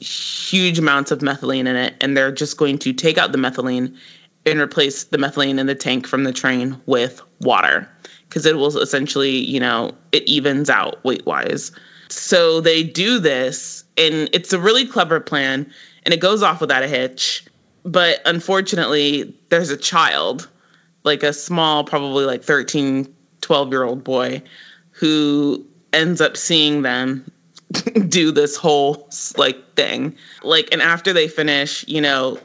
[0.00, 3.96] huge amounts of methylene in it, and they're just going to take out the methylene
[4.44, 7.88] and replace the methylene in the tank from the train with water
[8.28, 11.72] because it will essentially, you know, it evens out weight wise.
[12.08, 15.70] So they do this, and it's a really clever plan,
[16.04, 17.44] and it goes off without a hitch.
[17.84, 20.48] But unfortunately, there's a child,
[21.04, 24.42] like a small, probably like 13, 12 year old boy,
[24.90, 25.64] who
[25.96, 27.24] ends up seeing them
[28.08, 30.14] do this whole like thing.
[30.42, 32.38] Like, and after they finish, you know,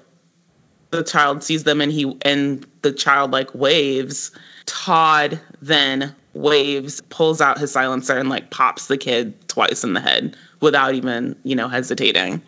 [0.92, 4.32] the child sees them and he and the child like waves.
[4.66, 10.02] Todd then waves, pulls out his silencer and like pops the kid twice in the
[10.02, 12.42] head without even, you know, hesitating.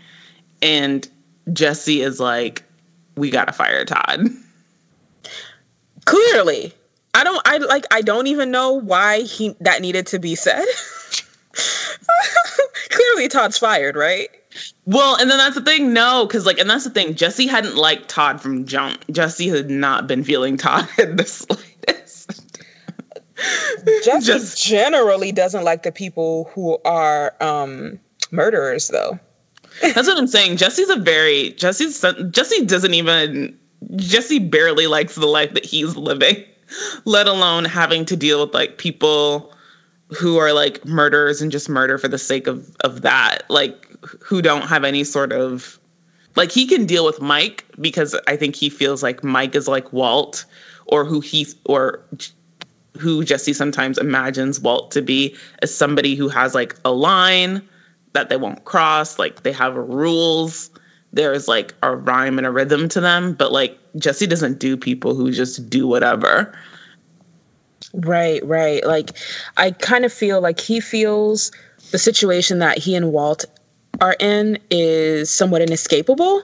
[0.62, 1.08] And
[1.52, 2.64] Jesse is like,
[3.16, 4.28] we gotta fire Todd.
[6.06, 6.74] Clearly.
[7.14, 10.66] I don't I like I don't even know why he that needed to be said.
[12.90, 14.30] Clearly Todd's fired, right?
[14.86, 17.16] Well, and then that's the thing, no, because like, and that's the thing.
[17.16, 19.04] Jesse hadn't liked Todd from jump.
[19.12, 22.54] Jesse had not been feeling Todd in the slightest.
[24.04, 28.00] Jesse Just, generally doesn't like the people who are um
[28.32, 29.20] murderers, though.
[29.82, 30.58] That's what I'm saying.
[30.58, 33.58] Jesse's a very Jesse's Jesse doesn't even
[33.96, 36.44] Jesse barely likes the life that he's living,
[37.06, 39.54] let alone having to deal with like people
[40.14, 43.88] who are like murderers and just murder for the sake of of that like
[44.22, 45.80] who don't have any sort of
[46.36, 49.92] like he can deal with Mike because I think he feels like Mike is like
[49.94, 50.46] Walt
[50.88, 52.04] or who he or
[52.98, 57.62] who Jesse sometimes imagines Walt to be as somebody who has like a line
[58.14, 60.70] that they won't cross like they have rules.
[61.12, 65.16] There's like a rhyme and a rhythm to them but like Jesse doesn't do people
[65.16, 66.54] who just do whatever
[67.94, 68.86] Right, right.
[68.86, 69.18] Like
[69.58, 71.52] I kind of feel like he feels
[71.92, 73.46] the situation that he and Walt
[74.02, 76.44] are in is somewhat inescapable.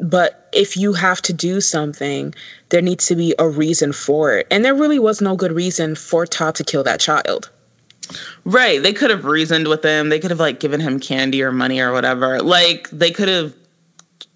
[0.00, 2.34] But if you have to do something,
[2.70, 4.46] there needs to be a reason for it.
[4.50, 7.50] And there really was no good reason for Todd to kill that child.
[8.44, 8.82] Right.
[8.82, 10.08] They could have reasoned with him.
[10.08, 12.40] They could have like given him candy or money or whatever.
[12.40, 13.54] Like they could have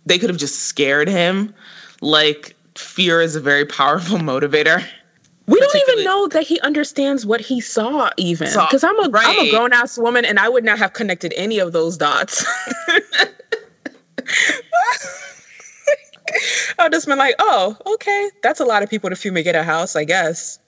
[0.07, 1.55] they could have just scared him.
[2.01, 4.85] Like fear is a very powerful motivator.
[5.49, 9.11] We don't even know that he understands what he saw, even because I'm a.
[9.15, 12.45] I'm a grown ass woman and I would not have connected any of those dots.
[16.79, 19.97] I've just been like, oh, okay, that's a lot of people to fumigate a house,
[19.97, 20.59] I guess.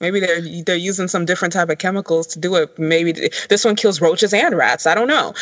[0.00, 2.78] Maybe they're they're using some different type of chemicals to do it.
[2.78, 3.12] Maybe
[3.50, 4.86] this one kills roaches and rats.
[4.86, 5.34] I don't know.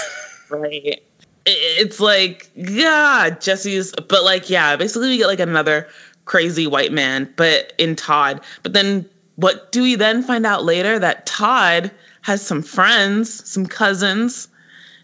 [0.50, 1.02] right.
[1.46, 5.88] It's like, yeah, Jesse's, but like, yeah, basically we get like another
[6.24, 8.40] crazy white man, but in Todd.
[8.62, 11.90] But then what do we then find out later that Todd
[12.22, 14.48] has some friends, some cousins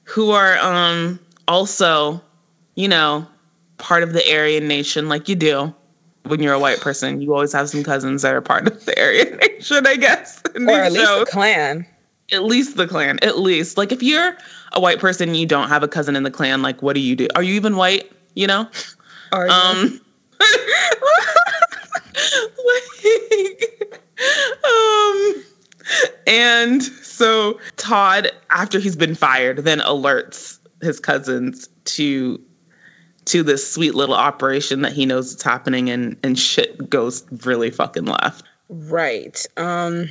[0.05, 2.21] who are um also,
[2.75, 3.27] you know,
[3.79, 5.75] part of the Aryan nation like you do
[6.25, 7.21] when you're a white person.
[7.21, 10.43] You always have some cousins that are part of the Aryan nation, I guess.
[10.55, 11.87] Or at least the Klan.
[12.33, 13.19] At least the Klan.
[13.23, 13.79] At least.
[13.79, 14.37] Like if you're
[14.73, 17.17] a white person you don't have a cousin in the Klan, like what do you
[17.17, 17.29] do?
[17.35, 18.11] Are you even white?
[18.35, 18.69] You know?
[19.33, 19.53] Are you?
[19.53, 20.01] Um
[22.67, 24.03] like,
[24.65, 25.45] um,
[26.27, 32.41] and so Todd, after he's been fired, then alerts his cousins to
[33.27, 37.71] to this sweet little operation that he knows it's happening and and shit goes really
[37.71, 38.45] fucking left.
[38.69, 39.45] Right.
[39.57, 40.09] Um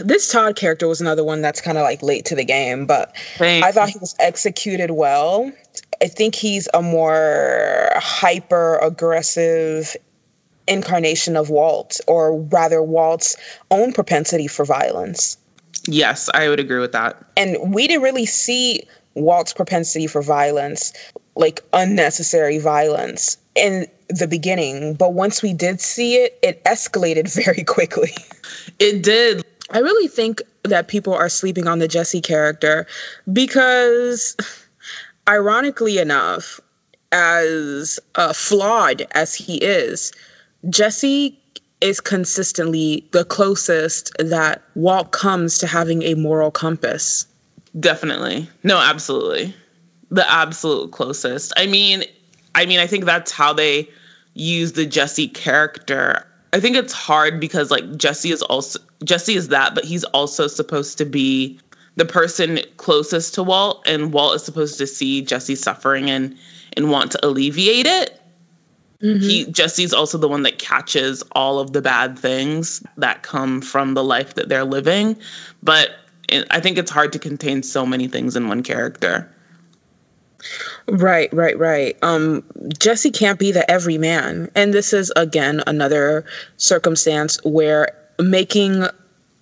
[0.00, 3.16] this Todd character was another one that's kind of like late to the game, but
[3.36, 3.66] Thanks.
[3.66, 5.52] I thought he was executed well.
[6.02, 9.96] I think he's a more hyper aggressive
[10.66, 13.36] incarnation of Walt, or rather, Walt's
[13.70, 15.36] own propensity for violence.
[15.86, 17.22] Yes, I would agree with that.
[17.36, 18.82] And we didn't really see
[19.14, 20.92] Walt's propensity for violence,
[21.36, 24.94] like unnecessary violence, in the beginning.
[24.94, 28.12] But once we did see it, it escalated very quickly.
[28.78, 29.44] It did.
[29.70, 32.86] I really think that people are sleeping on the Jesse character
[33.32, 34.36] because,
[35.28, 36.60] ironically enough,
[37.12, 40.12] as uh, flawed as he is,
[40.68, 41.38] Jesse
[41.80, 47.26] is consistently the closest that Walt comes to having a moral compass.
[47.78, 48.48] Definitely.
[48.62, 49.54] No, absolutely.
[50.10, 51.52] The absolute closest.
[51.56, 52.04] I mean,
[52.54, 53.88] I mean, I think that's how they
[54.34, 56.26] use the Jesse character.
[56.52, 60.46] I think it's hard because like Jesse is also Jesse is that, but he's also
[60.46, 61.58] supposed to be
[61.96, 66.36] the person closest to Walt, and Walt is supposed to see Jesse suffering and
[66.76, 68.20] and want to alleviate it.
[69.02, 69.22] Mm-hmm.
[69.22, 73.94] He Jesse's also the one that catches all of the bad things that come from
[73.94, 75.16] the life that they're living,
[75.62, 75.90] but
[76.28, 79.30] it, I think it's hard to contain so many things in one character.
[80.88, 81.96] Right, right, right.
[82.02, 82.44] Um,
[82.78, 86.24] Jesse can't be the everyman, and this is again another
[86.56, 87.88] circumstance where
[88.18, 88.86] making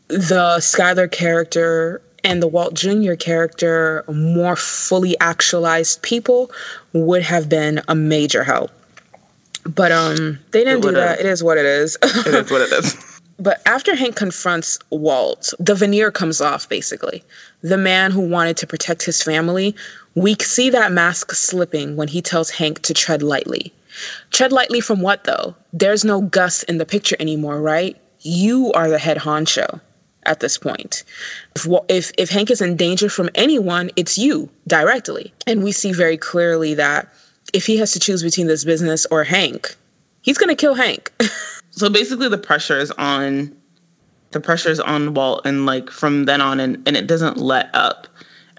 [0.08, 3.14] the Skyler character and the Walt Jr.
[3.14, 6.50] character more fully actualized people
[6.92, 8.70] would have been a major help.
[9.64, 11.20] But um they didn't do that.
[11.20, 11.96] It is what it is.
[12.02, 13.20] it is what it is.
[13.38, 17.22] But after Hank confronts Walt, the veneer comes off basically.
[17.62, 19.74] The man who wanted to protect his family,
[20.14, 23.72] we see that mask slipping when he tells Hank to tread lightly.
[24.30, 25.54] Tread lightly from what though?
[25.72, 27.96] There's no Gus in the picture anymore, right?
[28.20, 29.80] You are the head honcho
[30.24, 31.04] at this point.
[31.56, 35.32] If, if, if Hank is in danger from anyone, it's you directly.
[35.46, 37.12] And we see very clearly that
[37.52, 39.74] if he has to choose between this business or Hank,
[40.22, 41.12] he's going to kill Hank.
[41.70, 43.54] so basically, the pressure is on
[44.30, 47.68] the pressure is on Walt, and like from then on, and, and it doesn't let
[47.74, 48.06] up.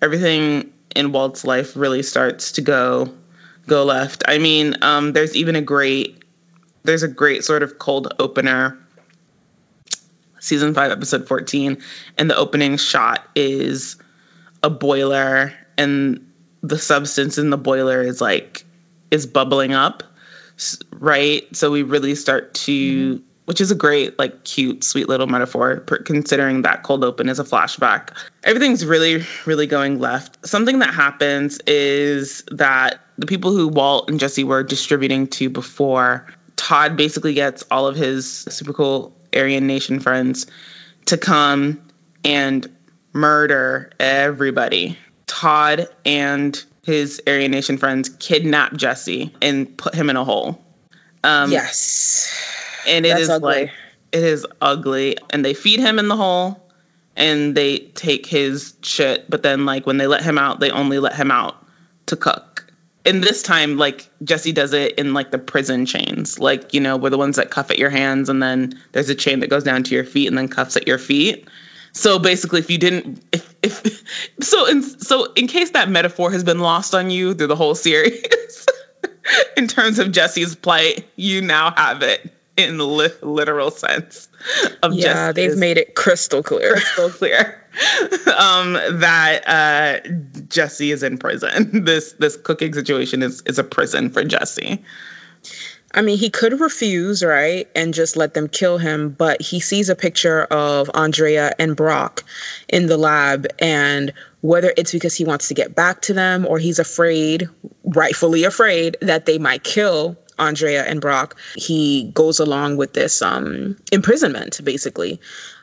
[0.01, 3.11] Everything in Walt's life really starts to go
[3.68, 4.24] go left.
[4.28, 6.24] I mean, um, there's even a great
[6.84, 8.78] there's a great sort of cold opener
[10.43, 11.81] season 5 episode 14
[12.17, 13.95] and the opening shot is
[14.61, 16.19] a boiler and
[16.61, 18.65] the substance in the boiler is like
[19.11, 20.03] is bubbling up
[20.99, 21.43] right?
[21.55, 23.23] So we really start to mm-hmm.
[23.45, 27.43] which is a great like cute sweet little metaphor considering that cold open is a
[27.43, 28.09] flashback.
[28.43, 30.45] Everything's really really going left.
[30.45, 36.27] Something that happens is that the people who walt and jesse were distributing to before
[36.55, 40.47] todd basically gets all of his super cool Aryan Nation friends
[41.05, 41.81] to come
[42.23, 42.69] and
[43.13, 44.97] murder everybody.
[45.27, 50.61] Todd and his Aryan Nation friends kidnap Jesse and put him in a hole.
[51.23, 52.29] Um, yes.
[52.88, 53.53] And it That's is ugly.
[53.53, 53.71] like,
[54.11, 55.17] it is ugly.
[55.29, 56.61] And they feed him in the hole
[57.15, 59.29] and they take his shit.
[59.29, 61.65] But then, like, when they let him out, they only let him out
[62.07, 62.52] to cook
[63.05, 66.39] and this time like jesse does it in like the prison chains.
[66.39, 69.15] Like you know we're the ones that cuff at your hands and then there's a
[69.15, 71.47] chain that goes down to your feet and then cuffs at your feet.
[71.93, 74.03] So basically if you didn't if if
[74.41, 77.75] so in so in case that metaphor has been lost on you through the whole
[77.75, 78.65] series
[79.57, 84.27] in terms of jesse's plight you now have it in li- literal sense
[84.83, 87.63] of yeah they've made it crystal clear crystal clear
[88.37, 90.07] um, that uh,
[90.47, 91.83] Jesse is in prison.
[91.83, 94.83] This this cooking situation is is a prison for Jesse.
[95.95, 99.89] I mean, he could refuse, right, and just let them kill him, but he sees
[99.89, 102.23] a picture of Andrea and Brock
[102.69, 106.57] in the lab, and whether it's because he wants to get back to them or
[106.57, 107.47] he's afraid,
[107.83, 113.77] rightfully afraid, that they might kill Andrea and Brock, he goes along with this um,
[113.91, 115.19] imprisonment, basically.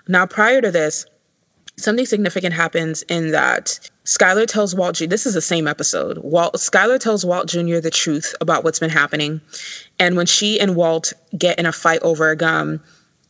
[0.08, 1.06] Now, prior to this,
[1.76, 5.06] something significant happens in that Skyler tells Walt Jr.
[5.06, 6.18] This is the same episode.
[6.18, 7.78] Walt Skyler tells Walt Jr.
[7.78, 9.40] the truth about what's been happening,
[9.98, 12.80] and when she and Walt get in a fight over a gun,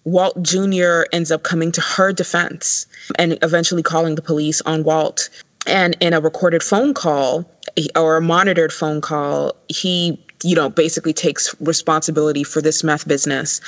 [0.05, 1.03] Walt Jr.
[1.12, 2.86] ends up coming to her defense
[3.18, 5.28] and eventually calling the police on Walt.
[5.66, 7.45] And in a recorded phone call
[7.95, 13.61] or a monitored phone call, he you know, basically takes responsibility for this meth business.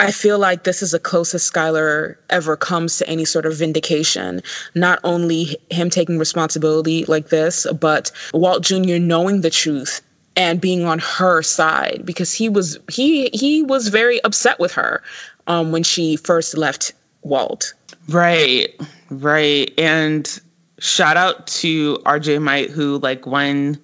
[0.00, 4.42] I feel like this is the closest Skyler ever comes to any sort of vindication.
[4.74, 8.98] Not only him taking responsibility like this, but Walt Jr.
[8.98, 10.00] knowing the truth
[10.36, 15.00] and being on her side because he was he he was very upset with her
[15.46, 16.92] um, when she first left
[17.22, 17.72] Walt.
[18.08, 18.68] Right,
[19.10, 20.40] right, and
[20.80, 23.80] shout out to RJ Mitte who like when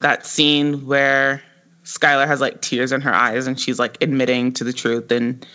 [0.00, 1.42] that scene where
[1.84, 5.46] Skyler has like tears in her eyes and she's like admitting to the truth and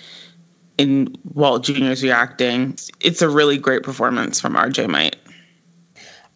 [0.78, 2.78] in Walt Jr.'s reacting.
[3.00, 5.16] It's a really great performance from RJ Mitte.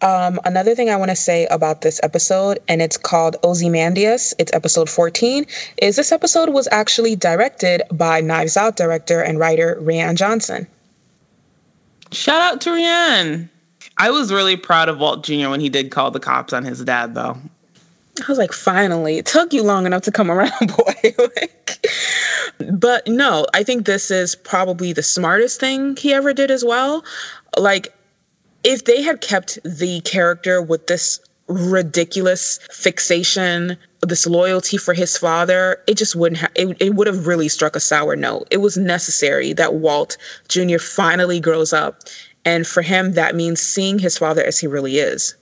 [0.01, 4.53] Um, another thing I want to say about this episode, and it's called Ozymandias, it's
[4.53, 5.45] episode 14,
[5.81, 10.67] is this episode was actually directed by Knives Out director and writer Rian Johnson.
[12.13, 13.49] Shout out to Rian.
[13.97, 15.49] I was really proud of Walt Jr.
[15.49, 17.37] when he did call the cops on his dad, though.
[18.21, 21.13] I was like, finally, it took you long enough to come around, boy.
[21.17, 21.85] like,
[22.71, 27.03] but no, I think this is probably the smartest thing he ever did as well.
[27.57, 27.93] Like,
[28.63, 35.81] if they had kept the character with this ridiculous fixation, this loyalty for his father,
[35.87, 38.47] it just wouldn't have, it, it would have really struck a sour note.
[38.51, 40.17] It was necessary that Walt
[40.47, 40.77] Jr.
[40.77, 42.03] finally grows up.
[42.45, 45.35] And for him, that means seeing his father as he really is.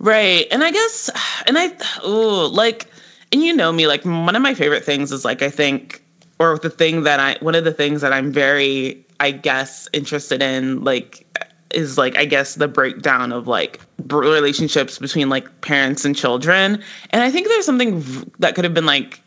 [0.00, 0.46] Right.
[0.50, 1.10] And I guess,
[1.46, 1.72] and I,
[2.02, 2.86] oh, like,
[3.32, 6.02] and you know me, like, one of my favorite things is like, I think,
[6.38, 10.42] or the thing that I, one of the things that I'm very, I guess, interested
[10.42, 11.26] in, like,
[11.74, 16.82] is like I guess the breakdown of like relationships between like parents and children.
[17.10, 18.02] And I think there's something
[18.40, 19.20] that could have been like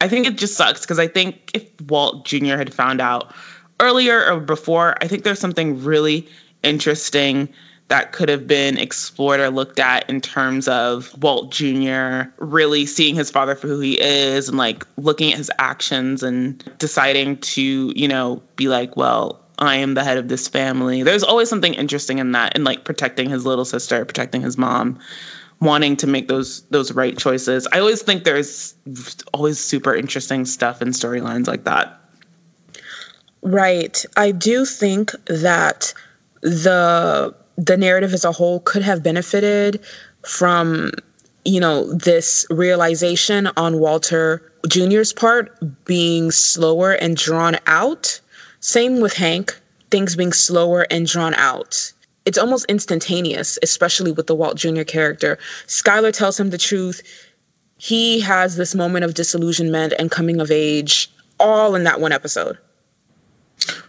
[0.00, 2.56] I think it just sucks because I think if Walt Jr.
[2.56, 3.34] had found out
[3.80, 6.28] earlier or before, I think there's something really
[6.62, 7.48] interesting
[7.88, 12.30] that could have been explored or looked at in terms of Walt Jr.
[12.38, 16.62] really seeing his father for who he is and like looking at his actions and
[16.78, 21.02] deciding to, you know, be like, well, I am the head of this family.
[21.02, 24.98] There's always something interesting in that, in like protecting his little sister, protecting his mom,
[25.60, 27.66] wanting to make those those right choices.
[27.72, 28.74] I always think there's
[29.32, 31.98] always super interesting stuff in storylines like that.
[33.42, 34.04] Right.
[34.16, 35.92] I do think that
[36.42, 39.80] the the narrative as a whole could have benefited
[40.24, 40.90] from
[41.44, 48.20] you know this realization on Walter Jr.'s part being slower and drawn out
[48.60, 49.58] same with Hank,
[49.90, 51.92] things being slower and drawn out.
[52.24, 54.82] It's almost instantaneous, especially with the Walt Jr.
[54.82, 55.38] character.
[55.66, 57.00] Skyler tells him the truth.
[57.78, 62.58] He has this moment of disillusionment and coming of age all in that one episode.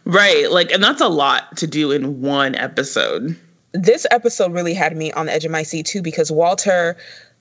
[0.05, 0.49] Right.
[0.51, 3.35] Like, and that's a lot to do in one episode.
[3.73, 6.97] This episode really had me on the edge of my seat too because Walter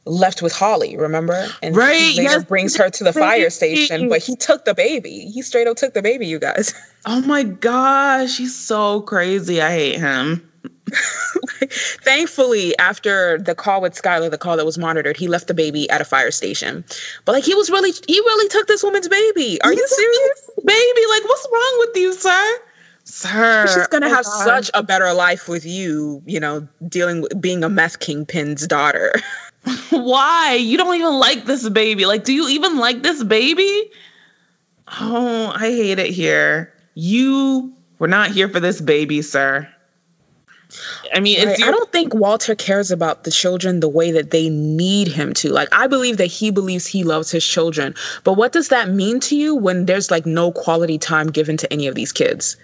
[0.09, 1.47] left with Holly, remember?
[1.63, 2.45] And right, he yes.
[2.45, 5.31] brings her to the fire station, but he took the baby.
[5.33, 6.75] He straight up took the baby, you guys.
[7.07, 9.63] Oh my gosh, he's so crazy.
[9.63, 10.47] I hate him.
[12.03, 15.89] Thankfully, after the call with Skyler, the call that was monitored, he left the baby
[15.89, 16.85] at a fire station.
[17.25, 19.59] But like he was really he really took this woman's baby.
[19.63, 20.51] Are you serious?
[20.65, 22.59] baby, like what's wrong with you, sir?
[23.11, 23.67] Sir.
[23.67, 27.69] She's gonna have such a better life with you, you know, dealing with being a
[27.71, 29.15] meth kingpin's daughter.
[29.91, 30.55] Why?
[30.61, 32.05] You don't even like this baby.
[32.05, 33.91] Like, do you even like this baby?
[35.01, 36.73] Oh, I hate it here.
[36.95, 39.67] You were not here for this baby, sir.
[41.15, 41.59] I mean, right.
[41.59, 45.33] your- I don't think Walter cares about the children the way that they need him
[45.35, 45.51] to.
[45.51, 47.95] Like, I believe that he believes he loves his children.
[48.23, 51.73] But what does that mean to you when there's like no quality time given to
[51.73, 52.59] any of these kids?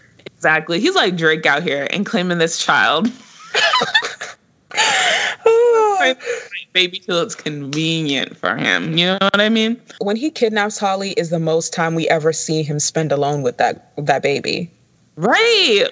[0.44, 0.78] Exactly.
[0.78, 3.10] He's like Drake out here and claiming this child.
[6.74, 8.98] baby till it's convenient for him.
[8.98, 9.80] You know what I mean?
[10.02, 13.56] When he kidnaps Holly is the most time we ever see him spend alone with
[13.56, 14.70] that that baby.
[15.16, 15.88] Right.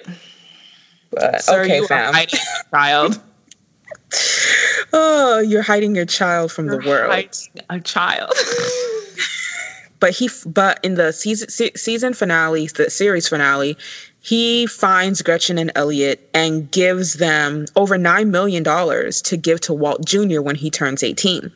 [1.09, 2.13] But, Sir, okay, fam.
[2.69, 3.19] child.
[4.93, 7.27] oh, you're hiding your child from you're the world.
[7.71, 8.33] a child.
[9.99, 13.77] but he, but in the season season finale, the series finale,
[14.23, 20.05] he finds Gretchen and Elliot and gives them over $9 million to give to Walt
[20.05, 20.39] Jr.
[20.39, 21.51] when he turns 18.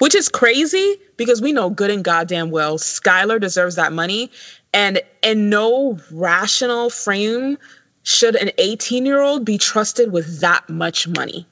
[0.00, 4.28] Which is crazy because we know good and goddamn well Skyler deserves that money.
[4.74, 7.56] And in no rational frame
[8.02, 11.46] should an 18 year old be trusted with that much money.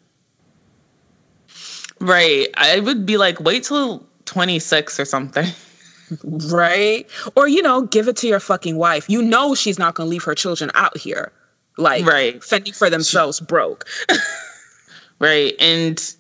[2.01, 2.49] Right.
[2.57, 5.47] I would be like, wait till 26 or something.
[6.25, 7.07] right?
[7.35, 9.09] Or you know, give it to your fucking wife.
[9.09, 11.33] You know she's not going to leave her children out here
[11.77, 12.43] like right.
[12.43, 13.87] fending for themselves broke.
[15.19, 15.55] right.
[15.61, 16.15] And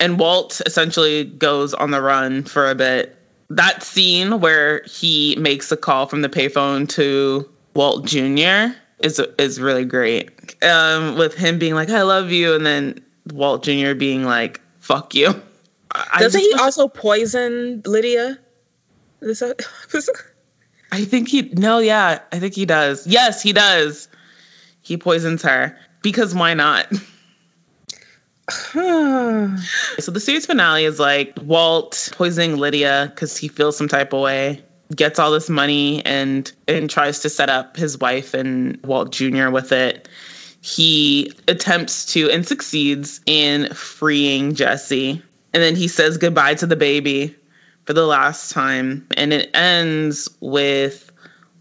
[0.00, 3.16] and Walt essentially goes on the run for a bit.
[3.50, 8.74] That scene where he makes a call from the payphone to Walt Jr.
[9.00, 10.30] is is really great.
[10.64, 13.92] Um, with him being like, "I love you," and then Walt Jr.
[13.94, 15.34] being like, "Fuck you."
[16.18, 18.38] Doesn't he also poison Lydia?
[19.22, 19.60] Is that,
[19.94, 20.22] is that,
[20.90, 23.06] I think he no, yeah, I think he does.
[23.06, 24.08] Yes, he does.
[24.82, 26.86] He poisons her because why not?
[28.72, 34.20] so the series finale is like Walt poisoning Lydia because he feels some type of
[34.20, 34.62] way,
[34.94, 39.48] gets all this money and and tries to set up his wife and Walt Jr.
[39.48, 40.08] with it.
[40.60, 45.22] He attempts to and succeeds in freeing Jesse.
[45.54, 47.34] And then he says goodbye to the baby
[47.84, 49.06] for the last time.
[49.16, 51.10] And it ends with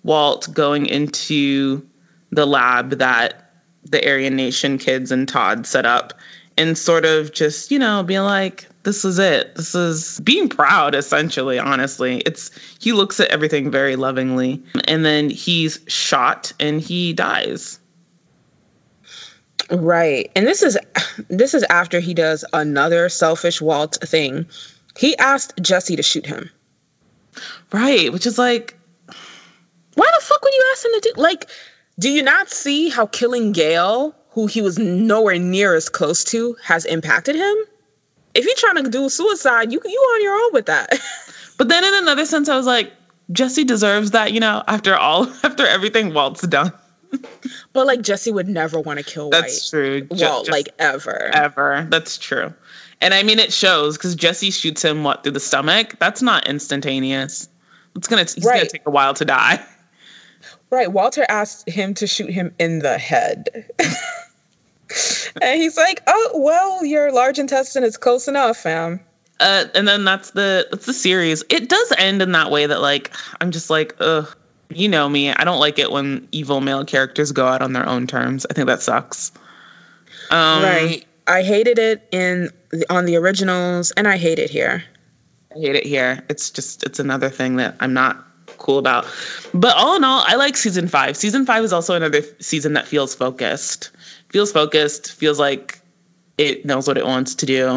[0.03, 1.85] Walt going into
[2.31, 3.51] the lab that
[3.83, 6.13] the Aryan Nation kids and Todd set up
[6.57, 9.55] and sort of just, you know, being like, this is it.
[9.55, 12.17] This is being proud, essentially, honestly.
[12.25, 14.61] It's he looks at everything very lovingly.
[14.87, 17.79] And then he's shot and he dies.
[19.71, 20.31] Right.
[20.35, 20.77] And this is
[21.29, 24.45] this is after he does another selfish Walt thing.
[24.97, 26.49] He asked Jesse to shoot him.
[27.71, 28.77] Right, which is like
[29.95, 31.49] why the fuck would you ask him to do like
[31.99, 36.55] do you not see how killing Gale, who he was nowhere near as close to,
[36.63, 37.55] has impacted him?
[38.33, 40.99] If you're trying to do suicide, you you on your own with that.
[41.57, 42.91] but then in another sense, I was like,
[43.31, 46.71] Jesse deserves that, you know, after all after everything Walt's done.
[47.73, 49.77] but like Jesse would never want to kill That's White.
[49.77, 50.07] true.
[50.11, 51.29] Walt, just, like ever.
[51.33, 51.87] Ever.
[51.89, 52.53] That's true.
[53.01, 55.95] And I mean it shows because Jesse shoots him what through the stomach.
[55.99, 57.49] That's not instantaneous.
[57.95, 58.57] It's gonna he's right.
[58.57, 59.63] gonna take a while to die.
[60.69, 60.91] Right.
[60.91, 63.49] Walter asked him to shoot him in the head.
[65.41, 69.01] and he's like, "Oh, well, your large intestine is close enough, fam."
[69.41, 71.43] Uh, and then that's the that's the series.
[71.49, 74.33] It does end in that way that like I'm just like, ugh,
[74.69, 75.31] you know me.
[75.31, 78.45] I don't like it when evil male characters go out on their own terms.
[78.49, 79.31] I think that sucks.
[80.29, 81.05] Um, right.
[81.31, 82.49] I hated it in
[82.89, 84.83] on the originals, and I hate it here.
[85.55, 86.23] I hate it here.
[86.29, 88.25] It's just it's another thing that I'm not
[88.57, 89.05] cool about.
[89.53, 91.17] But all in all, I like season five.
[91.17, 93.91] Season five is also another season that feels focused.
[94.29, 95.81] Feels focused, feels like
[96.37, 97.69] it knows what it wants to do.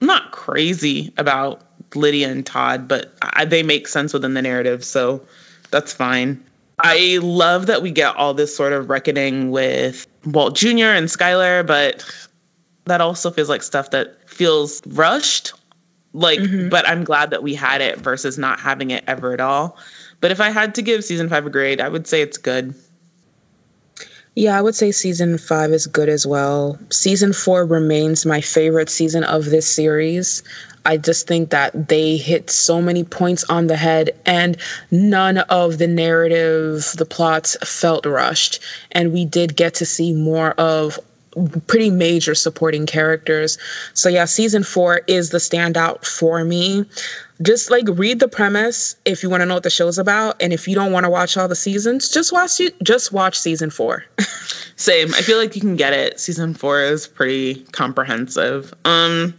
[0.00, 1.62] I'm not crazy about
[1.94, 5.22] Lydia and Todd, but I, they make sense within the narrative, so
[5.70, 6.42] that's fine.
[6.80, 10.92] I love that we get all this sort of reckoning with Walt Jr.
[10.92, 12.04] and Skyler, but
[12.86, 15.52] that also feels like stuff that feels rushed.
[16.12, 16.68] Like, mm-hmm.
[16.68, 19.76] but I'm glad that we had it versus not having it ever at all.
[20.20, 22.74] But if I had to give season five a grade, I would say it's good.
[24.36, 26.78] Yeah, I would say season five is good as well.
[26.90, 30.42] Season four remains my favorite season of this series.
[30.86, 34.56] I just think that they hit so many points on the head, and
[34.90, 38.60] none of the narrative, the plots felt rushed.
[38.92, 40.98] And we did get to see more of
[41.66, 43.58] pretty major supporting characters.
[43.94, 46.84] So, yeah, season four is the standout for me.
[47.42, 50.52] Just like read the premise if you want to know what the show's about and
[50.52, 53.70] if you don't want to watch all the seasons just watch you just watch season
[53.70, 54.04] 4
[54.76, 55.08] same.
[55.14, 56.20] I feel like you can get it.
[56.20, 58.72] Season 4 is pretty comprehensive.
[58.84, 59.34] Um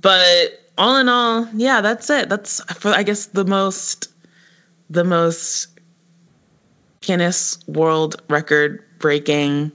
[0.00, 2.30] but all in all yeah that's it.
[2.30, 4.08] That's for i guess the most
[4.88, 5.68] the most
[7.02, 9.72] Guinness World Record breaking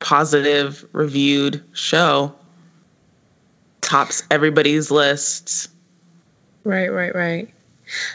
[0.00, 2.34] positive reviewed show
[3.80, 5.68] tops everybody's lists
[6.64, 7.48] Right, right, right.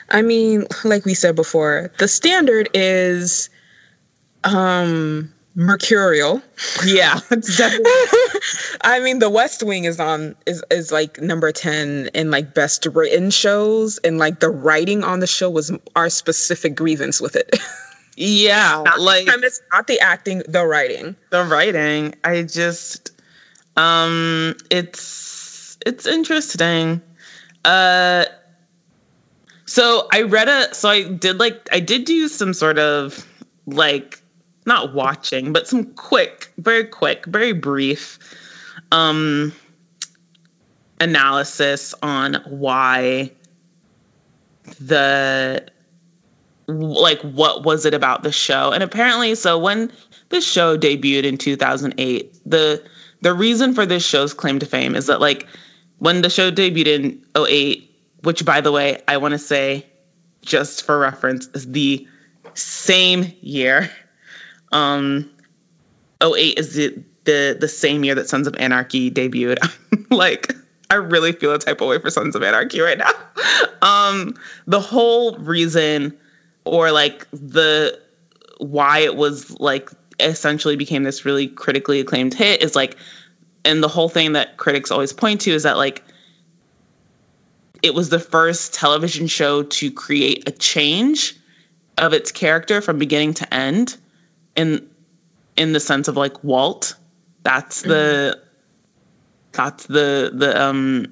[0.10, 3.50] I mean, like we said before, the standard is
[4.44, 6.42] um mercurial.
[6.86, 7.92] Yeah, definitely.
[8.82, 12.86] I mean, The West Wing is on is is like number 10 in like best
[12.86, 17.58] written shows and like the writing on the show was our specific grievance with it.
[18.16, 21.16] Yeah, not like the premise, not the acting, the writing.
[21.32, 22.16] The writing.
[22.24, 23.12] I just
[23.78, 27.02] um it's it's interesting.
[27.64, 28.26] Uh,
[29.66, 33.28] so I read a, so I did like, I did do some sort of
[33.66, 34.22] like,
[34.66, 38.20] not watching, but some quick, very quick, very brief
[38.92, 39.54] um,
[41.00, 43.32] analysis on why
[44.80, 45.68] the,
[46.68, 48.72] like, what was it about the show?
[48.72, 49.92] And apparently, so when
[50.30, 52.84] the show debuted in 2008, the,
[53.22, 55.48] the reason for this show's claim to fame is that like
[56.00, 57.90] when the show debuted in 08,
[58.24, 59.86] which by the way, I want to say,
[60.42, 62.08] just for reference, is the
[62.54, 63.90] same year.
[64.72, 65.30] Um,
[66.22, 69.58] 08 is the, the the same year that Sons of Anarchy debuted.
[70.10, 70.54] like,
[70.90, 73.12] I really feel a type of way for Sons of Anarchy right now.
[73.82, 74.36] um,
[74.68, 76.16] the whole reason,
[76.66, 78.00] or like the
[78.58, 79.90] why it was like
[80.20, 82.98] essentially became this really critically acclaimed hit is like
[83.64, 86.04] and the whole thing that critics always point to is that like
[87.82, 91.36] it was the first television show to create a change
[91.98, 93.98] of its character from beginning to end
[94.56, 94.88] in
[95.58, 96.96] in the sense of like Walt.
[97.44, 98.46] That's the mm-hmm.
[99.52, 101.12] that's the the um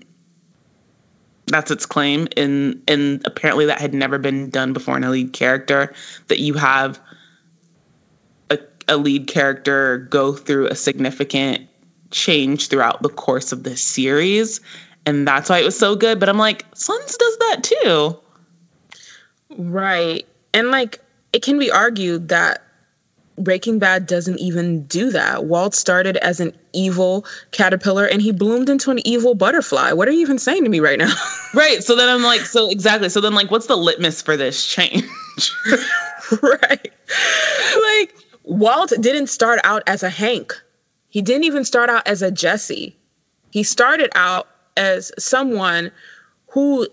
[1.48, 2.28] that's its claim.
[2.38, 5.94] In and apparently that had never been done before in a lead character
[6.28, 7.00] that you have
[8.50, 11.68] a, a lead character go through a significant
[12.12, 14.62] change throughout the course of this series.
[15.06, 16.20] And that's why it was so good.
[16.20, 18.20] But i'm like sons does that too.
[19.58, 20.26] Right.
[20.54, 21.00] And like
[21.34, 22.63] it can be argued that
[23.38, 25.46] Breaking Bad doesn't even do that.
[25.46, 29.92] Walt started as an evil caterpillar and he bloomed into an evil butterfly.
[29.92, 31.14] What are you even saying to me right now?
[31.54, 31.84] right.
[31.84, 33.10] So then I'm like, so exactly.
[33.10, 35.04] So then, like, what's the litmus for this change?
[36.42, 36.92] right.
[37.82, 40.54] Like, Walt didn't start out as a Hank,
[41.10, 42.96] he didn't even start out as a Jesse.
[43.52, 45.92] He started out as someone
[46.48, 46.88] who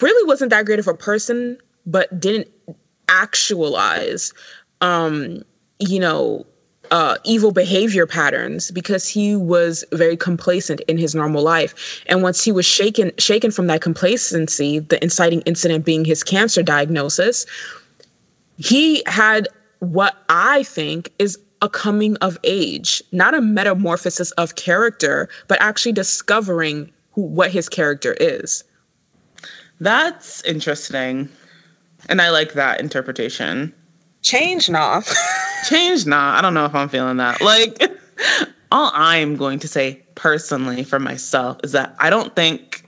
[0.00, 2.48] really wasn't that great of a person, but didn't
[3.08, 4.32] actualize
[4.80, 5.42] um,
[5.78, 6.46] you know,
[6.90, 12.02] uh, evil behavior patterns because he was very complacent in his normal life.
[12.06, 16.62] And once he was shaken shaken from that complacency, the inciting incident being his cancer
[16.62, 17.46] diagnosis,
[18.56, 19.48] he had
[19.80, 25.92] what I think is a coming of age, not a metamorphosis of character, but actually
[25.92, 28.64] discovering who, what his character is.
[29.80, 31.28] That's interesting.
[32.08, 33.74] And I like that interpretation.
[34.22, 35.02] Change nah.
[35.68, 36.36] Change nah.
[36.36, 37.40] I don't know if I'm feeling that.
[37.40, 37.82] Like
[38.72, 42.84] all I'm going to say personally for myself is that I don't think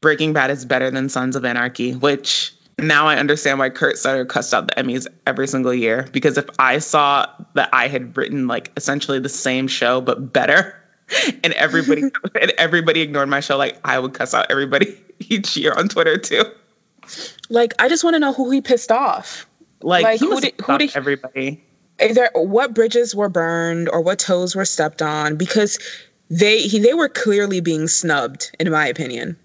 [0.00, 4.24] Breaking Bad is better than Sons of Anarchy, which now I understand why Kurt Sutter
[4.24, 6.08] cussed out the Emmys every single year.
[6.12, 10.80] Because if I saw that I had written like essentially the same show but better,
[11.44, 12.02] and everybody
[12.40, 16.16] and everybody ignored my show, like I would cuss out everybody each year on Twitter
[16.18, 16.44] too.
[17.48, 19.45] Like I just want to know who he pissed off.
[19.82, 21.62] Like, like who did, who did everybody?
[22.00, 25.78] Either what bridges were burned or what toes were stepped on because
[26.30, 29.36] they he, they were clearly being snubbed in my opinion.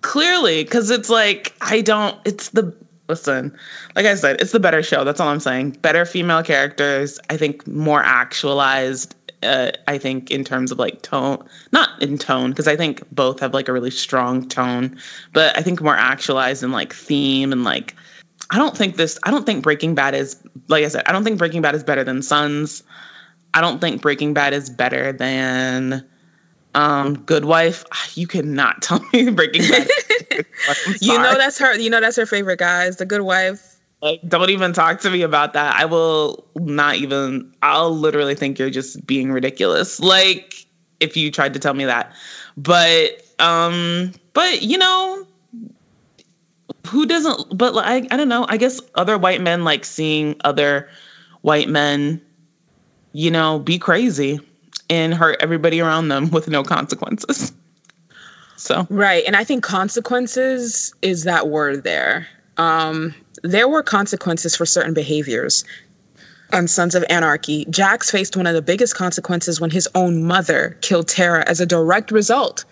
[0.00, 2.16] Clearly, because it's like I don't.
[2.24, 2.74] It's the
[3.08, 3.56] listen.
[3.96, 5.04] Like I said, it's the better show.
[5.04, 5.70] That's all I'm saying.
[5.82, 7.18] Better female characters.
[7.30, 9.14] I think more actualized.
[9.42, 13.38] Uh, I think in terms of like tone, not in tone, because I think both
[13.38, 14.98] have like a really strong tone,
[15.32, 17.94] but I think more actualized in like theme and like
[18.50, 19.18] I don't think this.
[19.24, 20.36] I don't think Breaking Bad is
[20.68, 21.02] like I said.
[21.06, 22.82] I don't think Breaking Bad is better than Sons.
[23.54, 26.06] I don't think Breaking Bad is better than
[26.74, 27.84] um Good Wife.
[28.14, 29.88] You cannot tell me Breaking Bad.
[31.00, 31.78] you know that's her.
[31.78, 32.96] You know that's her favorite guys.
[32.96, 33.74] The Good Wife.
[34.00, 35.74] Like, don't even talk to me about that.
[35.74, 37.52] I will not even.
[37.62, 39.98] I'll literally think you're just being ridiculous.
[39.98, 40.66] Like
[41.00, 42.12] if you tried to tell me that.
[42.56, 45.26] But um, but you know,
[46.88, 50.88] who doesn't but like I don't know, I guess other white men like seeing other
[51.42, 52.20] white men,
[53.12, 54.40] you know, be crazy
[54.90, 57.52] and hurt everybody around them with no consequences.
[58.56, 59.24] So Right.
[59.26, 62.26] And I think consequences is that word there.
[62.56, 63.14] Um
[63.44, 65.64] there were consequences for certain behaviors
[66.52, 70.78] on Sons of Anarchy, Jax faced one of the biggest consequences when his own mother
[70.80, 72.64] killed Tara as a direct result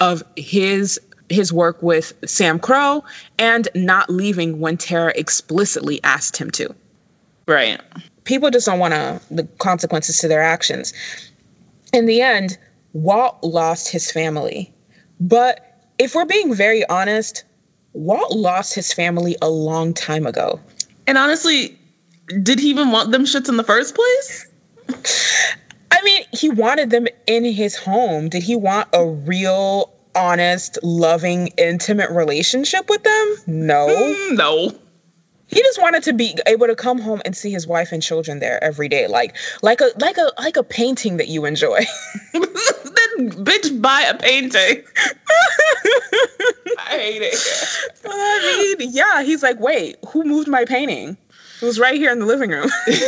[0.00, 3.04] of his his work with Sam Crow
[3.38, 6.74] and not leaving when Tara explicitly asked him to.
[7.46, 7.80] Right.
[8.24, 10.92] People just don't want to the consequences to their actions.
[11.92, 12.58] In the end,
[12.92, 14.72] Walt lost his family.
[15.20, 17.44] But if we're being very honest,
[17.92, 20.60] Walt lost his family a long time ago.
[21.06, 21.78] And honestly,
[22.42, 24.46] did he even want them shits in the first place?
[25.90, 28.28] I mean, he wanted them in his home.
[28.28, 33.36] Did he want a real honest, loving, intimate relationship with them?
[33.46, 33.88] No.
[33.88, 34.72] Mm, no.
[35.46, 38.40] He just wanted to be able to come home and see his wife and children
[38.40, 41.80] there every day, like like a like a like a painting that you enjoy.
[42.32, 44.82] then bitch buy a painting.
[46.78, 47.36] I hate it.
[48.04, 51.16] I mean, yeah, he's like, wait, who moved my painting?
[51.62, 52.68] It was right here in the living room.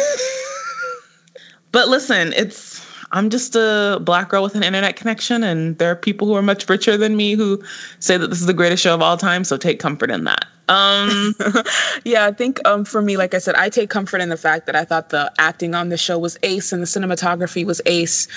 [1.72, 2.75] but listen, it's
[3.16, 6.42] I'm just a black girl with an internet connection, and there are people who are
[6.42, 7.62] much richer than me who
[7.98, 9.42] say that this is the greatest show of all time.
[9.42, 10.44] So take comfort in that.
[10.68, 11.34] Um,
[12.04, 14.66] yeah, I think um, for me, like I said, I take comfort in the fact
[14.66, 18.28] that I thought the acting on the show was ace and the cinematography was ace.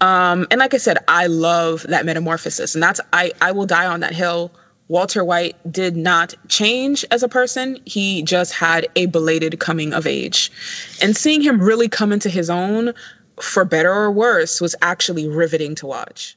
[0.00, 3.86] Um, and like I said, I love that metamorphosis, and that's I I will die
[3.86, 4.52] on that hill.
[4.86, 7.78] Walter White did not change as a person.
[7.86, 10.50] He just had a belated coming of age.
[11.02, 12.94] And seeing him really come into his own
[13.42, 16.36] for better or worse, was actually riveting to watch.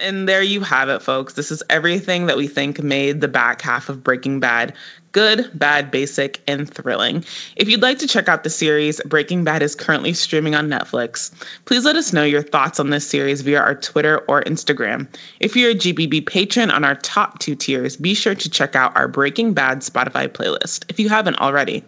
[0.00, 1.34] And there you have it, folks.
[1.34, 4.74] This is everything that we think made the back half of Breaking Bad
[5.12, 7.24] good, bad, basic, and thrilling.
[7.56, 11.32] If you'd like to check out the series, Breaking Bad is currently streaming on Netflix.
[11.64, 15.08] Please let us know your thoughts on this series via our Twitter or Instagram.
[15.40, 18.96] If you're a GBB patron on our top two tiers, be sure to check out
[18.96, 21.84] our Breaking Bad Spotify playlist if you haven't already.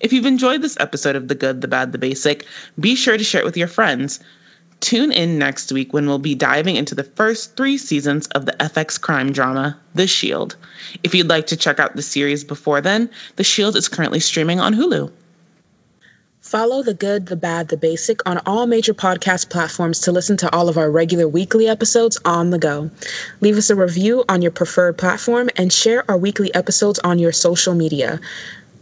[0.00, 2.44] If you've enjoyed this episode of The Good, the Bad, the Basic,
[2.78, 4.20] be sure to share it with your friends.
[4.80, 8.52] Tune in next week when we'll be diving into the first three seasons of the
[8.52, 10.56] FX crime drama, The Shield.
[11.02, 14.60] If you'd like to check out the series before then, The Shield is currently streaming
[14.60, 15.10] on Hulu.
[16.44, 20.54] Follow The Good, the Bad, the Basic on all major podcast platforms to listen to
[20.54, 22.90] all of our regular weekly episodes on the go.
[23.40, 27.32] Leave us a review on your preferred platform and share our weekly episodes on your
[27.32, 28.20] social media.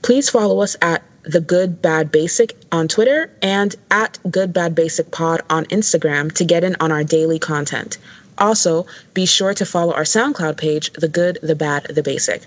[0.03, 5.10] Please follow us at the Good Bad Basic on Twitter and at Good Bad Basic
[5.10, 7.98] Pod on Instagram to get in on our daily content.
[8.38, 12.42] Also, be sure to follow our SoundCloud page, The Good, the Bad, the Basic.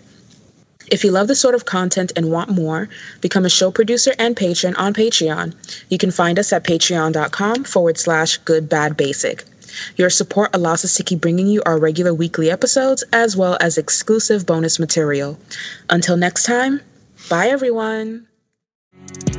[0.91, 2.89] If you love this sort of content and want more,
[3.21, 5.55] become a show producer and patron on Patreon.
[5.89, 9.45] You can find us at patreon.com forward slash good bad basic.
[9.97, 13.78] Your support allows us to keep bringing you our regular weekly episodes as well as
[13.78, 15.39] exclusive bonus material.
[15.89, 16.82] Until next time,
[17.30, 18.28] bye everyone.
[19.08, 19.34] Thank you